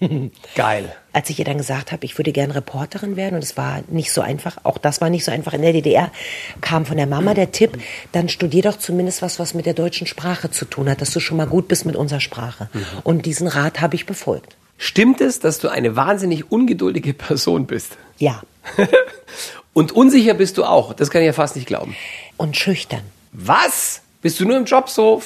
Geil. 0.54 0.94
Als 1.12 1.30
ich 1.30 1.38
ihr 1.38 1.44
dann 1.44 1.58
gesagt 1.58 1.90
habe, 1.92 2.04
ich 2.04 2.16
würde 2.18 2.32
gerne 2.32 2.54
Reporterin 2.54 3.16
werden 3.16 3.34
und 3.34 3.42
es 3.42 3.56
war 3.56 3.82
nicht 3.88 4.12
so 4.12 4.20
einfach, 4.20 4.58
auch 4.62 4.78
das 4.78 5.00
war 5.00 5.10
nicht 5.10 5.24
so 5.24 5.32
einfach 5.32 5.52
in 5.54 5.62
der 5.62 5.72
DDR, 5.72 6.12
kam 6.60 6.86
von 6.86 6.96
der 6.96 7.06
Mama 7.06 7.34
der 7.34 7.50
Tipp, 7.50 7.78
dann 8.12 8.28
studier 8.28 8.62
doch 8.62 8.78
zumindest 8.78 9.22
was, 9.22 9.38
was 9.38 9.54
mit 9.54 9.66
der 9.66 9.74
deutschen 9.74 10.06
Sprache 10.06 10.50
zu 10.50 10.64
tun 10.64 10.88
hat, 10.88 11.00
dass 11.00 11.10
du 11.10 11.20
schon 11.20 11.36
mal 11.36 11.46
gut 11.46 11.68
bist 11.68 11.84
mit 11.84 11.96
unserer 11.96 12.20
Sprache. 12.20 12.70
Und 13.02 13.26
diesen 13.26 13.48
Rat 13.48 13.80
habe 13.80 13.96
ich 13.96 14.06
befolgt. 14.06 14.56
Stimmt 14.76 15.20
es, 15.20 15.40
dass 15.40 15.58
du 15.58 15.68
eine 15.68 15.96
wahnsinnig 15.96 16.52
ungeduldige 16.52 17.12
Person 17.12 17.66
bist? 17.66 17.98
Ja. 18.18 18.42
Und 19.72 19.92
unsicher 19.92 20.34
bist 20.34 20.58
du 20.58 20.64
auch. 20.64 20.92
Das 20.92 21.10
kann 21.10 21.22
ich 21.22 21.26
ja 21.26 21.32
fast 21.32 21.56
nicht 21.56 21.66
glauben. 21.66 21.96
Und 22.36 22.56
schüchtern. 22.56 23.02
Was? 23.32 24.02
Bist 24.20 24.40
du 24.40 24.44
nur 24.46 24.56
im 24.56 24.64
Job 24.64 24.88
so 24.88 25.22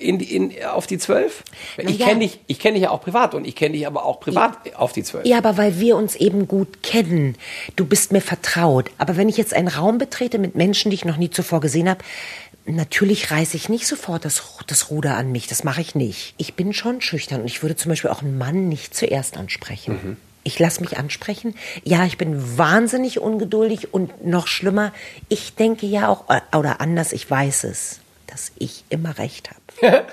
in, 0.00 0.18
in, 0.18 0.64
auf 0.64 0.88
die 0.88 0.98
Zwölf? 0.98 1.44
Ich 1.76 1.98
ja. 1.98 2.06
kenne 2.06 2.20
dich, 2.20 2.40
ich 2.48 2.58
dich 2.58 2.76
ja 2.76 2.90
auch 2.90 3.00
privat 3.00 3.34
und 3.34 3.46
ich 3.46 3.54
kenne 3.54 3.76
dich 3.76 3.86
aber 3.86 4.04
auch 4.04 4.18
privat 4.18 4.74
auf 4.74 4.92
die 4.92 5.04
Zwölf. 5.04 5.24
Ja, 5.24 5.38
aber 5.38 5.56
weil 5.56 5.78
wir 5.78 5.96
uns 5.96 6.16
eben 6.16 6.48
gut 6.48 6.82
kennen. 6.82 7.36
Du 7.76 7.86
bist 7.86 8.10
mir 8.10 8.20
vertraut. 8.20 8.90
Aber 8.98 9.16
wenn 9.16 9.28
ich 9.28 9.36
jetzt 9.36 9.54
einen 9.54 9.68
Raum 9.68 9.98
betrete 9.98 10.38
mit 10.38 10.56
Menschen, 10.56 10.90
die 10.90 10.96
ich 10.96 11.04
noch 11.04 11.18
nie 11.18 11.30
zuvor 11.30 11.60
gesehen 11.60 11.88
habe, 11.88 12.02
natürlich 12.66 13.30
reiße 13.30 13.56
ich 13.56 13.68
nicht 13.68 13.86
sofort 13.86 14.24
das, 14.24 14.42
das 14.66 14.90
Ruder 14.90 15.16
an 15.16 15.30
mich. 15.30 15.46
Das 15.46 15.62
mache 15.62 15.80
ich 15.80 15.94
nicht. 15.94 16.34
Ich 16.36 16.54
bin 16.54 16.72
schon 16.72 17.00
schüchtern 17.00 17.42
und 17.42 17.46
ich 17.46 17.62
würde 17.62 17.76
zum 17.76 17.90
Beispiel 17.90 18.10
auch 18.10 18.22
einen 18.22 18.38
Mann 18.38 18.68
nicht 18.68 18.92
zuerst 18.92 19.36
ansprechen. 19.36 20.16
Ich 20.44 20.58
lasse 20.58 20.80
mich 20.80 20.98
ansprechen. 20.98 21.54
Ja, 21.84 22.04
ich 22.04 22.18
bin 22.18 22.58
wahnsinnig 22.58 23.20
ungeduldig 23.20 23.94
und 23.94 24.26
noch 24.26 24.48
schlimmer, 24.48 24.92
ich 25.28 25.54
denke 25.54 25.86
ja 25.86 26.08
auch, 26.08 26.24
oder 26.56 26.80
anders, 26.80 27.12
ich 27.12 27.30
weiß 27.30 27.64
es, 27.64 28.00
dass 28.32 28.50
ich 28.58 28.84
immer 28.88 29.18
recht 29.18 29.50
habe. 29.50 30.06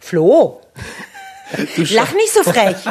Flo, 0.00 0.60
lach 1.76 2.12
nicht 2.12 2.32
so 2.32 2.42
frech. 2.44 2.76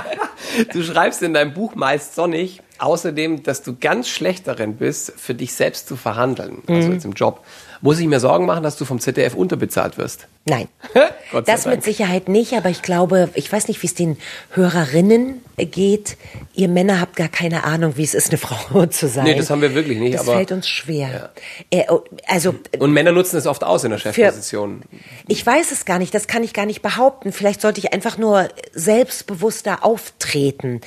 Du 0.74 0.84
schreibst 0.84 1.24
in 1.24 1.34
deinem 1.34 1.54
Buch 1.54 1.74
meist 1.74 2.16
sonnig, 2.16 2.62
außerdem, 2.78 3.44
dass 3.44 3.64
du 3.64 3.76
ganz 3.80 4.10
schlecht 4.10 4.46
darin 4.48 4.76
bist, 4.76 5.14
für 5.18 5.34
dich 5.34 5.54
selbst 5.54 5.88
zu 5.88 5.96
verhandeln, 5.96 6.62
also 6.68 6.88
Mhm. 6.90 6.94
jetzt 6.94 7.06
im 7.06 7.14
Job. 7.14 7.44
Muss 7.84 8.00
ich 8.00 8.08
mir 8.08 8.20
Sorgen 8.22 8.46
machen, 8.46 8.64
dass 8.64 8.78
du 8.78 8.86
vom 8.86 9.00
ZDF 9.00 9.36
unterbezahlt 9.36 9.98
wirst? 9.98 10.28
Nein, 10.46 10.68
das 11.46 11.64
Dank. 11.64 11.76
mit 11.76 11.84
Sicherheit 11.84 12.28
nicht, 12.30 12.54
aber 12.54 12.70
ich 12.70 12.82
glaube, 12.82 13.30
ich 13.34 13.52
weiß 13.52 13.68
nicht, 13.68 13.82
wie 13.84 13.88
es 13.88 13.94
den 13.94 14.18
Hörerinnen 14.52 15.42
geht. 15.58 16.18
Ihr 16.54 16.68
Männer 16.70 17.00
habt 17.00 17.16
gar 17.18 17.28
keine 17.30 17.64
Ahnung, 17.66 17.94
wie 17.98 18.04
es 18.04 18.14
ist, 18.14 18.30
eine 18.30 18.38
Frau 18.40 18.86
zu 18.88 19.08
sein. 19.08 19.26
Nee, 19.26 19.36
das 19.36 19.50
haben 19.50 19.62
wir 19.62 19.76
wirklich 19.76 20.00
nicht, 20.00 20.16
Das 20.16 20.22
aber- 20.22 20.34
fällt 20.38 20.52
uns 20.54 20.68
schwer. 20.68 21.32
Äh, 21.70 21.84
oh, 21.90 22.02
also 22.28 22.56
Und 22.80 22.92
Männer 22.94 23.12
nutzen 23.12 23.38
es 23.38 23.46
oft 23.48 23.64
aus 23.64 23.84
in 23.84 23.92
der 23.92 23.98
Chefposition. 24.00 24.82
ich 25.28 25.46
weiß 25.46 25.72
es 25.72 25.84
gar 25.86 26.00
nicht, 26.00 26.14
das 26.16 26.28
kann 26.28 26.44
ich 26.44 26.54
gar 26.54 26.66
nicht 26.66 26.82
behaupten. 26.82 27.32
Vielleicht 27.34 27.60
sollte 27.62 27.80
ich 27.80 27.92
einfach 27.94 28.18
nur 28.18 28.48
selbstbewusster 28.74 29.84
auftreten. 29.86 30.82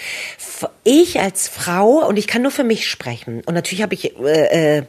Ich 0.85 1.21
als 1.21 1.49
Frau, 1.49 2.07
und 2.07 2.17
ich 2.19 2.27
kann 2.27 2.43
nur 2.43 2.51
für 2.51 2.65
mich 2.65 2.89
sprechen, 2.89 3.43
und 3.45 3.55
natürlich 3.55 3.83
habe 3.83 3.95
ich 3.95 4.19
äh, 4.19 4.79
äh, 4.79 4.83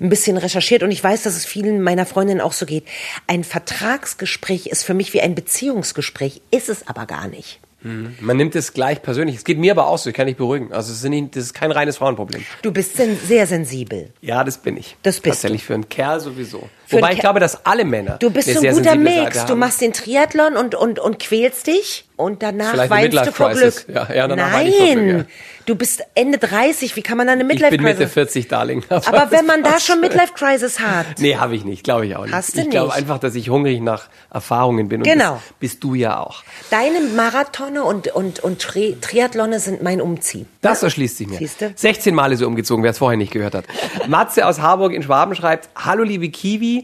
ein 0.00 0.08
bisschen 0.10 0.36
recherchiert 0.36 0.82
und 0.82 0.90
ich 0.90 1.02
weiß, 1.02 1.22
dass 1.22 1.34
es 1.36 1.44
vielen 1.54 1.82
meiner 1.82 2.04
Freundinnen 2.04 2.40
auch 2.40 2.52
so 2.52 2.66
geht. 2.66 2.84
Ein 3.28 3.44
Vertragsgespräch 3.44 4.66
ist 4.66 4.82
für 4.82 4.92
mich 4.92 5.14
wie 5.14 5.20
ein 5.20 5.36
Beziehungsgespräch, 5.36 6.42
ist 6.50 6.68
es 6.68 6.88
aber 6.88 7.06
gar 7.06 7.28
nicht. 7.28 7.60
Man 7.84 8.38
nimmt 8.38 8.56
es 8.56 8.72
gleich 8.72 9.02
persönlich. 9.02 9.36
Es 9.36 9.44
geht 9.44 9.58
mir 9.58 9.70
aber 9.70 9.86
auch 9.86 9.98
so, 9.98 10.08
ich 10.08 10.16
kann 10.16 10.26
dich 10.26 10.38
beruhigen. 10.38 10.72
Also 10.72 10.90
es 10.90 11.04
ist 11.04 11.08
nicht, 11.08 11.36
das 11.36 11.44
ist 11.44 11.54
kein 11.54 11.70
reines 11.70 11.98
Frauenproblem. 11.98 12.42
Du 12.62 12.72
bist 12.72 12.96
sen 12.96 13.18
sehr 13.28 13.46
sensibel. 13.46 14.08
Ja, 14.22 14.42
das 14.42 14.56
bin 14.56 14.78
ich. 14.78 14.96
Das 15.02 15.20
bist 15.20 15.42
Tatsächlich 15.42 15.64
für 15.64 15.74
einen 15.74 15.88
Kerl 15.90 16.18
sowieso. 16.18 16.70
Wobei 16.94 17.12
ich 17.12 17.18
glaube, 17.18 17.40
dass 17.40 17.64
alle 17.66 17.84
Männer 17.84 18.16
Du 18.18 18.30
bist 18.30 18.52
so 18.52 18.60
ein 18.60 18.74
guter 18.74 18.96
Mix. 18.96 19.44
Du 19.46 19.56
machst 19.56 19.80
den 19.80 19.92
Triathlon 19.92 20.56
und, 20.56 20.74
und, 20.74 20.98
und 20.98 21.18
quälst 21.18 21.66
dich 21.66 22.04
und 22.16 22.42
danach 22.42 22.70
Vielleicht 22.72 22.90
weinst 22.90 23.26
du 23.26 23.32
vor. 23.32 23.50
Glück. 23.50 23.84
Ja, 23.88 24.08
ja, 24.14 24.28
ich 24.28 24.36
Nein, 24.36 24.98
Glück, 24.98 25.18
ja. 25.18 25.24
du 25.66 25.74
bist 25.74 26.02
Ende 26.14 26.38
30. 26.38 26.94
Wie 26.96 27.02
kann 27.02 27.16
man 27.18 27.26
dann 27.26 27.40
eine 27.40 27.52
Ich 27.52 27.58
bin 27.60 27.70
Mitte 27.70 27.82
Midlife-Crisis? 27.82 28.12
40, 28.14 28.48
Darling. 28.48 28.84
Aber 28.88 29.30
wenn 29.30 29.46
man 29.46 29.62
da 29.64 29.80
schon 29.80 30.00
Midlife-Crisis 30.00 30.78
hat. 30.80 31.06
Nee, 31.18 31.36
habe 31.36 31.56
ich 31.56 31.64
nicht, 31.64 31.82
glaube 31.82 32.06
ich 32.06 32.14
auch 32.16 32.24
nicht. 32.24 32.32
Hast 32.34 32.56
du 32.56 32.60
ich 32.60 32.70
glaube 32.70 32.88
nicht? 32.88 32.98
einfach, 32.98 33.18
dass 33.18 33.34
ich 33.34 33.50
hungrig 33.50 33.80
nach 33.80 34.08
Erfahrungen 34.32 34.88
bin. 34.88 35.00
Und 35.00 35.04
Genau. 35.04 35.34
das 35.34 35.42
bist 35.58 35.82
du 35.82 35.94
ja 35.94 36.20
auch. 36.20 36.44
Deine 36.70 37.00
Marathone 37.00 37.82
und, 37.82 38.08
und, 38.14 38.40
und 38.40 38.60
Tri 38.60 38.96
Triathlone 39.00 39.58
sind 39.58 39.82
mein 39.82 40.00
Umziehen. 40.00 40.46
Das 40.62 40.82
erschließt 40.84 41.18
sich 41.18 41.26
mir. 41.26 41.38
Siehste? 41.38 41.72
16 41.74 42.14
Mal 42.14 42.32
ist 42.32 42.40
er 42.42 42.46
umgezogen, 42.46 42.84
wer 42.84 42.92
es 42.92 42.98
vorher 42.98 43.16
nicht 43.18 43.32
gehört 43.32 43.54
hat. 43.54 43.64
Matze 44.06 44.46
aus 44.46 44.60
Harburg 44.60 44.92
in 44.92 45.02
Schwaben 45.02 45.34
schreibt, 45.34 45.68
Hallo 45.76 46.04
liebe 46.04 46.28
Kiwi, 46.28 46.83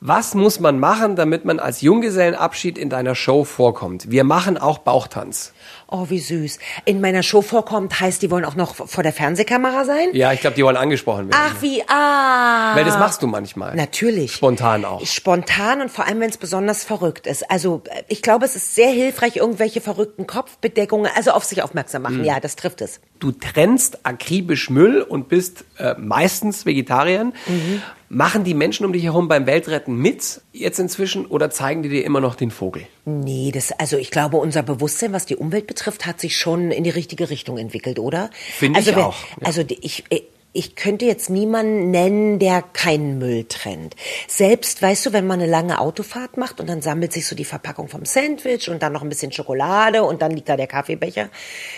was 0.00 0.34
muss 0.34 0.60
man 0.60 0.78
machen, 0.78 1.14
damit 1.16 1.44
man 1.44 1.58
als 1.60 1.82
Junggesellenabschied 1.82 2.78
in 2.78 2.88
deiner 2.88 3.14
Show 3.14 3.44
vorkommt? 3.44 4.10
Wir 4.10 4.24
machen 4.24 4.56
auch 4.56 4.78
Bauchtanz. 4.78 5.52
Oh, 5.92 6.06
wie 6.08 6.20
süß. 6.20 6.58
In 6.84 7.00
meiner 7.00 7.22
Show 7.22 7.42
vorkommt, 7.42 8.00
heißt, 8.00 8.22
die 8.22 8.30
wollen 8.30 8.44
auch 8.44 8.54
noch 8.54 8.74
vor 8.76 9.02
der 9.02 9.12
Fernsehkamera 9.12 9.84
sein? 9.84 10.08
Ja, 10.12 10.32
ich 10.32 10.40
glaube, 10.40 10.54
die 10.56 10.64
wollen 10.64 10.76
angesprochen 10.76 11.28
werden. 11.30 11.36
Ach, 11.36 11.60
wie, 11.62 11.82
ah. 11.88 12.76
Weil 12.76 12.84
das 12.84 12.96
machst 12.98 13.22
du 13.22 13.26
manchmal. 13.26 13.74
Natürlich. 13.74 14.32
Spontan 14.32 14.84
auch. 14.84 15.04
Spontan 15.04 15.80
und 15.82 15.90
vor 15.90 16.06
allem, 16.06 16.20
wenn 16.20 16.30
es 16.30 16.38
besonders 16.38 16.84
verrückt 16.84 17.26
ist. 17.26 17.50
Also 17.50 17.82
äh, 17.90 18.02
ich 18.08 18.22
glaube, 18.22 18.44
es 18.44 18.54
ist 18.56 18.74
sehr 18.76 18.90
hilfreich, 18.90 19.36
irgendwelche 19.36 19.80
verrückten 19.80 20.26
Kopfbedeckungen, 20.28 21.10
also 21.14 21.32
auf 21.32 21.44
sich 21.44 21.62
aufmerksam 21.62 22.02
Mhm. 22.02 22.08
machen. 22.08 22.24
Ja, 22.24 22.38
das 22.40 22.54
trifft 22.56 22.80
es. 22.82 23.00
Du 23.18 23.32
trennst 23.32 24.06
akribisch 24.06 24.70
Müll 24.70 25.02
und 25.02 25.28
bist 25.28 25.64
äh, 25.78 25.94
meistens 25.98 26.64
Vegetarierin. 26.66 27.32
Mhm. 27.48 27.82
Machen 28.12 28.42
die 28.44 28.54
Menschen 28.54 28.86
um 28.86 28.92
dich 28.92 29.04
herum 29.04 29.28
beim 29.28 29.46
Weltretten 29.46 29.89
mit 29.90 30.40
jetzt 30.52 30.78
inzwischen 30.78 31.26
oder 31.26 31.50
zeigen 31.50 31.82
die 31.82 31.88
dir 31.88 32.04
immer 32.04 32.20
noch 32.20 32.34
den 32.34 32.50
Vogel? 32.50 32.82
Nee, 33.04 33.50
das, 33.52 33.72
also 33.72 33.96
ich 33.96 34.10
glaube, 34.10 34.36
unser 34.38 34.62
Bewusstsein, 34.62 35.12
was 35.12 35.26
die 35.26 35.36
Umwelt 35.36 35.66
betrifft, 35.66 36.06
hat 36.06 36.20
sich 36.20 36.36
schon 36.36 36.70
in 36.70 36.84
die 36.84 36.90
richtige 36.90 37.30
Richtung 37.30 37.58
entwickelt, 37.58 37.98
oder? 37.98 38.30
Finde 38.56 38.80
ich 38.80 38.86
also, 38.86 38.96
wer- 38.98 39.06
auch, 39.06 39.16
ja. 39.40 39.46
Also 39.46 39.62
ich, 39.68 40.04
ich 40.52 40.74
könnte 40.74 41.04
jetzt 41.04 41.30
niemanden 41.30 41.92
nennen, 41.92 42.40
der 42.40 42.62
keinen 42.62 43.18
Müll 43.18 43.44
trennt. 43.44 43.94
Selbst, 44.26 44.82
weißt 44.82 45.06
du, 45.06 45.12
wenn 45.12 45.24
man 45.24 45.40
eine 45.40 45.48
lange 45.48 45.78
Autofahrt 45.78 46.36
macht 46.36 46.58
und 46.58 46.68
dann 46.68 46.82
sammelt 46.82 47.12
sich 47.12 47.26
so 47.28 47.36
die 47.36 47.44
Verpackung 47.44 47.86
vom 47.88 48.04
Sandwich 48.04 48.68
und 48.68 48.82
dann 48.82 48.92
noch 48.92 49.02
ein 49.02 49.08
bisschen 49.08 49.30
Schokolade 49.30 50.02
und 50.02 50.22
dann 50.22 50.32
liegt 50.32 50.48
da 50.48 50.56
der 50.56 50.66
Kaffeebecher. 50.66 51.28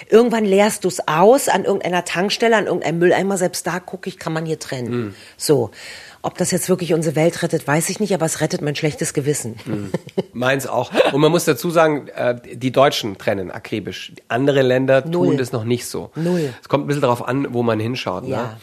Irgendwann 0.09 0.47
leerst 0.47 0.85
du 0.85 0.89
es 0.89 1.07
aus 1.07 1.49
an 1.51 1.65
irgendeiner 1.67 2.07
Tankstelle, 2.07 2.57
an 2.57 2.65
irgendeinem 2.67 2.99
Mülleimer. 2.99 3.37
Selbst 3.37 3.67
da 3.67 3.79
gucke 3.79 4.09
ich, 4.09 4.19
kann 4.19 4.33
man 4.33 4.47
hier 4.47 4.59
trennen. 4.59 4.89
Hm. 4.89 5.15
So. 5.37 5.71
Ob 6.25 6.39
das 6.39 6.53
jetzt 6.53 6.69
wirklich 6.69 6.95
unsere 6.95 7.17
Welt 7.17 7.43
rettet, 7.43 7.67
weiß 7.67 7.89
ich 7.91 7.99
nicht, 7.99 8.15
aber 8.15 8.25
es 8.27 8.41
rettet 8.41 8.63
mein 8.63 8.77
schlechtes 8.77 9.13
Gewissen. 9.13 9.57
Meins 10.33 10.69
auch. 10.69 10.93
Und 11.13 11.21
man 11.21 11.33
muss 11.33 11.45
dazu 11.45 11.71
sagen, 11.71 12.07
äh, 12.09 12.37
die 12.55 12.71
Deutschen 12.71 13.19
trennen 13.19 13.51
akribisch. 13.51 14.13
Andere 14.29 14.63
Länder 14.63 15.05
Null. 15.05 15.29
tun 15.29 15.37
das 15.37 15.51
noch 15.51 15.65
nicht 15.65 15.87
so. 15.87 16.11
Null. 16.15 16.55
Es 16.63 16.69
kommt 16.69 16.85
ein 16.85 16.87
bisschen 16.87 17.03
darauf 17.03 17.27
an, 17.27 17.49
wo 17.53 17.65
man 17.65 17.81
hinschaut. 17.81 18.27
Ja. 18.29 18.43
Ne? 18.43 18.57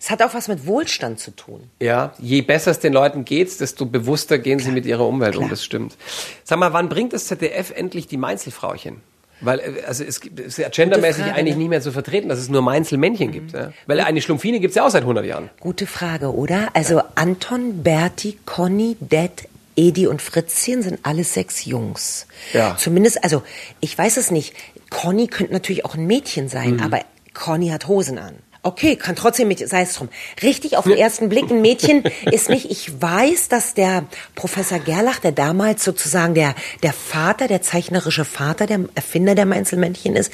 Es 0.00 0.10
hat 0.10 0.22
auch 0.22 0.34
was 0.34 0.48
mit 0.48 0.66
Wohlstand 0.66 1.18
zu 1.18 1.32
tun. 1.32 1.70
Ja, 1.80 2.12
je 2.18 2.42
besser 2.42 2.70
es 2.70 2.78
den 2.78 2.92
Leuten 2.92 3.24
geht, 3.24 3.60
desto 3.60 3.86
bewusster 3.86 4.38
gehen 4.38 4.58
sie 4.58 4.70
mit 4.70 4.86
ihrer 4.86 5.06
Umwelt 5.06 5.34
um. 5.36 5.42
Klar. 5.42 5.50
Das 5.50 5.64
stimmt. 5.64 5.96
Sag 6.44 6.58
mal, 6.58 6.72
wann 6.72 6.88
bringt 6.88 7.12
das 7.12 7.26
ZDF 7.26 7.72
endlich 7.74 8.06
die 8.06 8.16
Mainzelfrauchen? 8.16 9.02
Weil 9.40 9.60
äh, 9.60 9.82
also 9.86 10.04
es 10.04 10.20
gibt- 10.20 10.40
es 10.40 10.46
ist 10.46 10.58
ja 10.58 10.68
gendermäßig 10.68 11.22
Frage, 11.24 11.34
eigentlich 11.36 11.54
ne? 11.54 11.60
nicht 11.60 11.68
mehr 11.70 11.80
zu 11.80 11.92
vertreten, 11.92 12.28
dass 12.28 12.38
es 12.38 12.48
nur 12.48 12.62
Mainzelmännchen 12.62 13.30
gibt. 13.32 13.52
Ja? 13.52 13.72
Weil 13.86 14.00
eine 14.00 14.20
Schlumpfine 14.20 14.60
gibt's 14.60 14.76
ja 14.76 14.84
auch 14.86 14.90
seit 14.90 15.02
100 15.02 15.24
Jahren. 15.24 15.50
Gute 15.60 15.86
Frage, 15.86 16.34
oder? 16.34 16.68
Also 16.74 17.00
Anton, 17.14 17.82
Berti, 17.82 18.38
Conny, 18.46 18.96
Det, 19.00 19.48
Edi 19.76 20.06
und 20.08 20.20
Fritzchen 20.22 20.82
sind 20.82 20.98
alles 21.04 21.34
sechs 21.34 21.64
Jungs. 21.64 22.26
Ja. 22.52 22.76
Zumindest, 22.76 23.22
also 23.22 23.42
ich 23.80 23.96
weiß 23.96 24.16
es 24.16 24.30
nicht. 24.30 24.54
Conny 24.90 25.26
könnte 25.28 25.52
natürlich 25.52 25.84
auch 25.84 25.94
ein 25.94 26.06
Mädchen 26.06 26.48
sein, 26.48 26.74
Mhm. 26.76 26.80
aber 26.82 27.00
Conny 27.34 27.68
hat 27.68 27.86
Hosen 27.86 28.18
an. 28.18 28.34
Okay, 28.62 28.96
kann 28.96 29.14
trotzdem 29.14 29.48
Mädchen, 29.48 29.68
sei 29.68 29.82
es 29.82 29.94
drum. 29.94 30.08
Richtig 30.42 30.76
auf 30.76 30.84
den 30.84 30.96
ersten 30.96 31.28
Blick 31.28 31.48
ein 31.50 31.62
Mädchen 31.62 32.02
ist 32.30 32.48
nicht. 32.48 32.70
Ich 32.70 33.00
weiß, 33.00 33.48
dass 33.48 33.74
der 33.74 34.04
Professor 34.34 34.80
Gerlach, 34.80 35.20
der 35.20 35.32
damals 35.32 35.84
sozusagen 35.84 36.34
der, 36.34 36.54
der 36.82 36.92
Vater, 36.92 37.46
der 37.46 37.62
zeichnerische 37.62 38.24
Vater, 38.24 38.66
der 38.66 38.80
Erfinder 38.94 39.36
der 39.36 39.46
Mainzelmännchen 39.46 40.16
ist, 40.16 40.32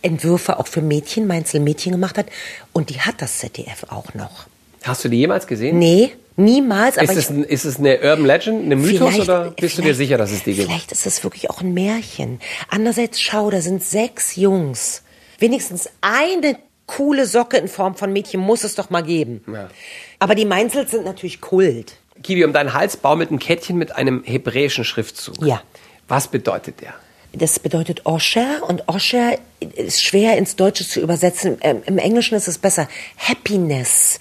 Entwürfe 0.00 0.58
auch 0.58 0.66
für 0.66 0.80
Mädchen, 0.80 1.26
Mainzelmädchen 1.26 1.92
gemacht 1.92 2.16
hat. 2.16 2.26
Und 2.72 2.90
die 2.90 3.00
hat 3.00 3.20
das 3.20 3.38
ZDF 3.38 3.84
auch 3.90 4.14
noch. 4.14 4.46
Hast 4.82 5.04
du 5.04 5.08
die 5.08 5.18
jemals 5.18 5.46
gesehen? 5.46 5.78
Nee, 5.78 6.12
niemals. 6.36 6.96
Aber 6.96 7.10
Ist 7.10 7.16
es, 7.16 7.30
ich, 7.30 7.46
ist 7.46 7.64
es 7.64 7.78
eine 7.78 8.00
Urban 8.00 8.24
Legend, 8.24 8.64
eine 8.64 8.76
Mythos 8.76 9.18
oder 9.18 9.50
bist 9.50 9.76
du 9.76 9.82
dir 9.82 9.94
sicher, 9.94 10.16
dass 10.16 10.30
es 10.30 10.44
die 10.44 10.54
gibt? 10.54 10.68
Vielleicht 10.68 10.92
ist 10.92 11.06
es 11.06 11.22
wirklich 11.24 11.50
auch 11.50 11.60
ein 11.60 11.74
Märchen. 11.74 12.40
Andererseits, 12.70 13.20
schau, 13.20 13.50
da 13.50 13.60
sind 13.60 13.82
sechs 13.82 14.36
Jungs. 14.36 15.02
Wenigstens 15.38 15.90
eine 16.00 16.56
coole 16.86 17.26
Socke 17.26 17.56
in 17.56 17.68
Form 17.68 17.96
von 17.96 18.12
Mädchen 18.12 18.40
muss 18.40 18.64
es 18.64 18.74
doch 18.74 18.90
mal 18.90 19.02
geben. 19.02 19.42
Ja. 19.52 19.68
Aber 20.18 20.34
die 20.34 20.44
Mainzels 20.44 20.90
sind 20.90 21.04
natürlich 21.04 21.40
Kult. 21.40 21.96
Kiwi, 22.22 22.44
um 22.44 22.52
deinen 22.52 22.72
Hals 22.72 22.96
baumelt 22.96 23.30
ein 23.30 23.38
Kettchen 23.38 23.76
mit 23.76 23.94
einem 23.94 24.22
hebräischen 24.24 24.84
Schriftzug. 24.84 25.44
Ja. 25.44 25.62
Was 26.08 26.28
bedeutet 26.28 26.80
der? 26.80 26.94
Das 27.32 27.58
bedeutet 27.58 28.06
Osher 28.06 28.62
und 28.66 28.88
Osher 28.88 29.38
ist 29.60 30.02
schwer 30.02 30.38
ins 30.38 30.56
Deutsche 30.56 30.88
zu 30.88 31.00
übersetzen. 31.00 31.58
Ähm, 31.60 31.82
Im 31.84 31.98
Englischen 31.98 32.34
ist 32.34 32.48
es 32.48 32.56
besser. 32.58 32.88
Happiness. 33.18 34.18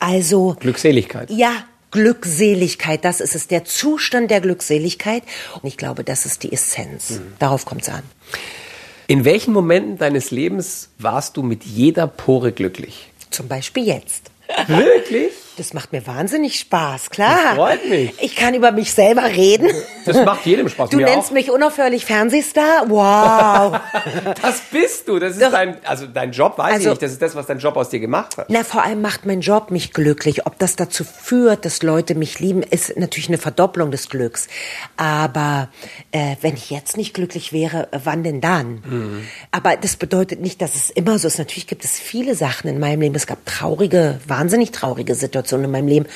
Also. 0.00 0.56
Glückseligkeit. 0.58 1.30
Ja, 1.30 1.64
Glückseligkeit, 1.92 3.04
das 3.04 3.20
ist 3.20 3.34
es, 3.34 3.46
der 3.46 3.64
Zustand 3.64 4.30
der 4.30 4.40
Glückseligkeit. 4.40 5.22
Und 5.54 5.68
ich 5.68 5.76
glaube, 5.76 6.02
das 6.02 6.26
ist 6.26 6.42
die 6.42 6.52
Essenz. 6.52 7.10
Mhm. 7.10 7.34
Darauf 7.38 7.64
kommt 7.64 7.82
es 7.82 7.88
an. 7.88 8.02
In 9.08 9.24
welchen 9.24 9.52
Momenten 9.52 9.98
deines 9.98 10.32
Lebens 10.32 10.88
warst 10.98 11.36
du 11.36 11.42
mit 11.42 11.62
jeder 11.62 12.08
Pore 12.08 12.50
glücklich? 12.50 13.08
Zum 13.30 13.46
Beispiel 13.46 13.86
jetzt. 13.86 14.30
Wirklich? 14.66 15.32
Das 15.56 15.72
macht 15.72 15.90
mir 15.92 16.06
wahnsinnig 16.06 16.58
Spaß, 16.60 17.08
klar. 17.08 17.38
Das 17.46 17.54
freut 17.54 17.88
mich. 17.88 18.12
Ich 18.20 18.36
kann 18.36 18.52
über 18.52 18.72
mich 18.72 18.92
selber 18.92 19.24
reden. 19.24 19.70
Das 20.04 20.22
macht 20.24 20.44
jedem 20.44 20.68
Spaß. 20.68 20.90
Du 20.90 20.98
mir 20.98 21.06
nennst 21.06 21.28
auch. 21.30 21.32
mich 21.32 21.50
unaufhörlich 21.50 22.04
Fernsehstar? 22.04 22.84
Wow. 22.88 23.80
Das 24.42 24.60
bist 24.70 25.08
du. 25.08 25.18
Das 25.18 25.32
ist 25.32 25.42
Doch. 25.42 25.50
dein, 25.50 25.78
also 25.84 26.06
dein 26.06 26.32
Job 26.32 26.58
weiß 26.58 26.68
ich 26.68 26.74
Also- 26.74 26.90
nicht. 26.90 27.02
Das 27.02 27.12
ist 27.12 27.22
das, 27.22 27.34
was 27.34 27.46
dein 27.46 27.58
Job 27.58 27.76
aus 27.76 27.88
dir 27.88 28.00
gemacht 28.00 28.36
hat. 28.36 28.46
Na, 28.50 28.64
vor 28.64 28.82
allem 28.84 29.00
macht 29.00 29.24
mein 29.26 29.40
Job 29.40 29.70
mich 29.70 29.92
glücklich. 29.92 30.46
Ob 30.46 30.58
das 30.58 30.76
dazu 30.76 31.04
führt, 31.04 31.64
dass 31.64 31.82
Leute 31.82 32.14
mich 32.14 32.38
lieben, 32.38 32.62
ist 32.62 32.96
natürlich 32.96 33.28
eine 33.28 33.38
Verdopplung 33.38 33.90
des 33.90 34.08
Glücks. 34.10 34.48
Aber 34.96 35.68
äh, 36.12 36.36
wenn 36.42 36.54
ich 36.54 36.70
jetzt 36.70 36.96
nicht 36.96 37.14
glücklich 37.14 37.52
wäre, 37.52 37.88
äh, 37.92 38.00
wann 38.04 38.22
denn 38.22 38.40
dann? 38.40 39.26
Aber 39.52 39.76
das 39.76 39.96
bedeutet 39.96 40.40
nicht, 40.40 40.60
dass 40.60 40.74
es 40.74 40.90
immer 40.90 41.18
so 41.18 41.26
ist. 41.28 41.38
Natürlich 41.38 41.66
gibt 41.66 41.84
es 41.84 41.98
viele 41.98 42.34
Sachen 42.34 42.68
in 42.68 42.78
meinem 42.78 43.00
Leben. 43.00 43.14
Es 43.14 43.26
gab 43.26 43.44
traurige, 43.46 44.20
wahnsinnig 44.26 44.70
traurige 44.70 45.14
Situationen 45.14 45.45
in 45.54 45.70
meinem 45.70 45.88
Leben, 45.88 46.06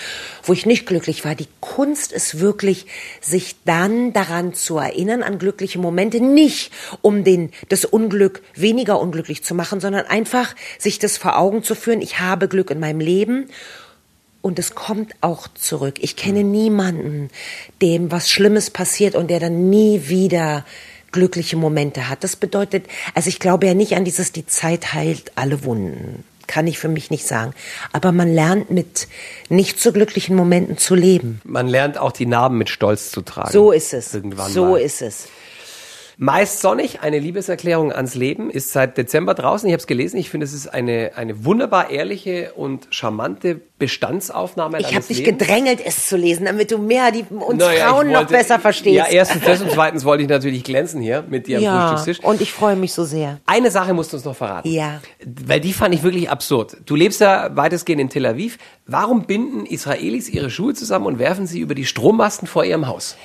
wo 0.43 0.53
ich 0.53 0.67
nicht 0.67 0.87
glücklich 0.87 1.25
war. 1.25 1.35
Die 1.35 1.49
Kunst 1.61 2.13
ist 2.13 2.41
wirklich, 2.41 2.87
sich 3.21 3.57
dann 3.65 4.13
daran 4.13 4.55
zu 4.55 4.79
erinnern, 4.79 5.23
an 5.23 5.39
glückliche 5.39 5.79
Momente, 5.79 6.21
nicht 6.21 6.73
um 7.03 7.25
den, 7.25 7.51
das 7.69 7.85
Unglück 7.85 8.43
weniger 8.55 9.01
unglücklich 9.01 9.45
zu 9.45 9.55
machen, 9.55 9.81
sondern 9.81 10.07
einfach 10.07 10.55
sich 10.79 10.99
das 10.99 11.17
vor 11.17 11.39
Augen 11.39 11.63
zu 11.63 11.75
führen. 11.75 12.03
Ich 12.03 12.21
habe 12.21 12.49
Glück 12.49 12.71
in 12.71 12.81
meinem 12.81 13.01
Leben. 13.01 13.49
Und 14.43 14.59
es 14.59 14.75
kommt 14.75 15.13
auch 15.21 15.49
zurück. 15.49 15.97
Ich 16.01 16.17
kenne 16.17 16.45
niemanden, 16.45 17.29
dem 17.83 18.11
was 18.11 18.31
Schlimmes 18.31 18.71
passiert 18.71 19.15
und 19.15 19.29
der 19.29 19.39
dann 19.39 19.69
nie 19.69 20.09
wieder 20.09 20.65
glückliche 21.13 21.57
Momente 21.57 22.09
hat. 22.09 22.25
Das 22.25 22.37
bedeutet, 22.37 22.87
also 23.15 23.29
ich 23.29 23.39
glaube 23.39 23.67
ja 23.67 23.75
nicht 23.75 23.95
an 23.97 24.05
dieses, 24.05 24.33
die 24.33 24.47
Zeit 24.47 24.93
heilt 24.93 25.33
alle 25.35 25.65
Wunden. 25.65 26.25
Kann 26.51 26.67
ich 26.67 26.81
für 26.81 26.89
mich 26.89 27.13
nicht 27.13 27.29
sagen. 27.29 27.55
Aber 27.93 28.11
man 28.11 28.35
lernt 28.35 28.73
mit 28.73 29.07
nicht 29.49 29.79
so 29.79 29.93
glücklichen 29.93 30.35
Momenten 30.35 30.79
zu 30.79 30.97
leben. 30.97 31.41
Man 31.45 31.69
lernt 31.69 31.97
auch 31.97 32.11
die 32.11 32.27
Narben 32.27 32.59
mit 32.59 32.69
Stolz 32.71 33.13
zu 33.13 33.23
tragen. 33.23 33.53
So 33.53 33.71
ist 33.71 33.95
es. 33.95 34.13
Irgendwann 34.13 34.51
so 34.51 34.71
mal. 34.71 34.81
ist 34.81 35.01
es. 35.01 35.29
Meist 36.23 36.61
sonnig, 36.61 37.01
eine 37.01 37.19
Liebeserklärung 37.19 37.93
ans 37.93 38.15
Leben, 38.15 38.51
ist 38.51 38.73
seit 38.73 38.99
Dezember 38.99 39.33
draußen. 39.33 39.67
Ich 39.67 39.73
habe 39.73 39.81
es 39.81 39.87
gelesen. 39.87 40.19
Ich 40.19 40.29
finde, 40.29 40.45
es 40.45 40.53
ist 40.53 40.67
eine, 40.69 41.13
eine 41.17 41.47
wunderbar 41.47 41.89
ehrliche 41.89 42.53
und 42.57 42.89
charmante 42.91 43.59
Bestandsaufnahme 43.79 44.81
Ich 44.81 44.95
habe 44.95 45.07
dich 45.07 45.21
Lebens. 45.21 45.39
gedrängelt, 45.39 45.81
es 45.83 46.09
zu 46.09 46.19
lesen, 46.19 46.45
damit 46.45 46.71
du 46.73 46.77
mehr 46.77 47.11
die, 47.11 47.25
uns 47.31 47.59
Naja, 47.65 47.89
Frauen 47.89 48.09
noch 48.09 48.19
wollte- 48.19 48.35
besser 48.35 48.59
verstehst. 48.59 48.97
Ja, 48.97 49.07
erstens 49.07 49.45
das 49.45 49.63
und 49.63 49.71
zweitens 49.71 50.05
wollte 50.05 50.23
ich 50.23 50.29
natürlich 50.29 50.63
glänzen 50.63 51.01
hier 51.01 51.25
mit 51.27 51.47
dir 51.47 51.57
am 51.57 51.63
Ja, 51.65 51.89
Frühstückstisch. 51.97 52.23
und 52.29 52.43
ich 52.43 52.53
freue 52.53 52.77
mich 52.77 52.93
so 52.93 53.05
sehr. 53.05 53.41
Eine 53.47 53.71
Sache 53.71 53.95
musst 53.95 54.13
du 54.13 54.19
uns 54.19 54.27
noch 54.27 54.37
verraten. 54.37 54.69
Ja. 54.71 55.01
Weil 55.47 55.61
die 55.61 55.73
fand 55.73 55.95
ich 55.95 56.03
wirklich 56.03 56.29
absurd. 56.29 56.77
Du 56.85 56.97
lebst 56.97 57.23
ja 57.23 57.57
weitestgehend 57.57 58.03
in 58.03 58.09
Tel 58.11 58.27
Aviv. 58.27 58.59
Warum 58.87 59.25
binden 59.25 59.65
Israelis 59.65 60.29
ihre 60.29 60.51
Schuhe 60.51 60.75
zusammen 60.75 61.07
und 61.07 61.19
werfen 61.19 61.47
sie 61.47 61.61
über 61.61 61.75
die 61.75 61.87
Strommasten 61.87 62.47
vor 62.47 62.65
ihrem 62.67 62.87
Haus? 62.89 63.17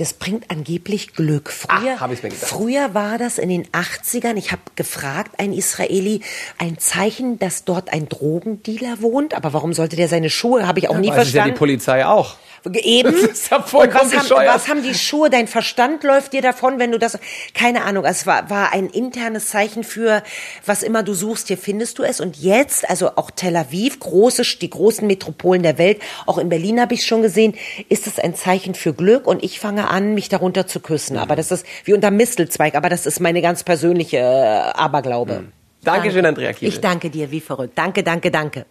Das 0.00 0.14
bringt 0.14 0.50
angeblich 0.50 1.12
Glück. 1.12 1.52
Früher, 1.52 2.00
hab 2.00 2.10
ich's 2.10 2.22
mir 2.22 2.30
gedacht. 2.30 2.48
früher 2.48 2.94
war 2.94 3.18
das 3.18 3.36
in 3.36 3.50
den 3.50 3.66
80ern, 3.66 4.36
ich 4.36 4.50
habe 4.50 4.62
gefragt, 4.74 5.32
ein 5.36 5.52
Israeli, 5.52 6.22
ein 6.56 6.78
Zeichen, 6.78 7.38
dass 7.38 7.66
dort 7.66 7.92
ein 7.92 8.08
Drogendealer 8.08 9.02
wohnt. 9.02 9.34
Aber 9.34 9.52
warum 9.52 9.74
sollte 9.74 9.96
der 9.96 10.08
seine 10.08 10.30
Schuhe, 10.30 10.66
habe 10.66 10.78
ich 10.78 10.88
auch 10.88 10.96
nie 10.96 11.08
Weiß 11.08 11.16
es 11.16 11.16
ja 11.16 11.24
die 11.24 11.30
verstanden. 11.32 11.58
Polizei 11.58 12.06
auch. 12.06 12.36
Eben. 12.74 13.14
Das 13.20 13.30
ist 13.32 13.50
ja 13.50 13.62
vollkommen 13.62 14.12
was, 14.12 14.30
haben, 14.30 14.46
was 14.46 14.68
haben 14.68 14.82
die 14.82 14.94
Schuhe? 14.94 15.30
Dein 15.30 15.46
Verstand 15.46 16.02
läuft 16.04 16.32
dir 16.32 16.42
davon, 16.42 16.78
wenn 16.78 16.90
du 16.90 16.98
das. 16.98 17.18
Keine 17.54 17.84
Ahnung. 17.84 18.04
Es 18.04 18.26
war, 18.26 18.50
war 18.50 18.72
ein 18.72 18.88
internes 18.88 19.48
Zeichen 19.48 19.84
für 19.84 20.22
was 20.66 20.82
immer 20.82 21.02
du 21.02 21.14
suchst. 21.14 21.48
Hier 21.48 21.58
findest 21.58 21.98
du 21.98 22.02
es. 22.02 22.20
Und 22.20 22.36
jetzt, 22.36 22.88
also 22.88 23.10
auch 23.16 23.30
Tel 23.30 23.56
Aviv, 23.56 24.00
große, 24.00 24.42
die 24.60 24.70
großen 24.70 25.06
Metropolen 25.06 25.62
der 25.62 25.78
Welt, 25.78 26.00
auch 26.26 26.38
in 26.38 26.48
Berlin 26.48 26.80
habe 26.80 26.94
ich 26.94 27.06
schon 27.06 27.22
gesehen, 27.22 27.54
ist 27.88 28.06
es 28.06 28.18
ein 28.18 28.34
Zeichen 28.34 28.74
für 28.74 28.94
Glück. 28.94 29.26
Und 29.26 29.42
ich 29.42 29.60
fange 29.60 29.88
an, 29.90 30.14
mich 30.14 30.28
darunter 30.28 30.66
zu 30.66 30.80
küssen. 30.80 31.16
Aber 31.16 31.36
das 31.36 31.50
ist 31.50 31.66
wie 31.84 31.92
unter 31.92 32.10
Mistelzweig. 32.10 32.74
Aber 32.74 32.88
das 32.88 33.06
ist 33.06 33.20
meine 33.20 33.42
ganz 33.42 33.64
persönliche 33.64 34.18
äh, 34.18 34.20
Aberglaube. 34.20 35.44
Dankeschön, 35.84 36.26
Andrea 36.26 36.52
Kiel. 36.52 36.68
Ich 36.68 36.80
danke 36.80 37.10
dir, 37.10 37.30
wie 37.30 37.40
verrückt. 37.40 37.72
Danke, 37.76 38.02
danke, 38.02 38.30
danke. 38.30 38.66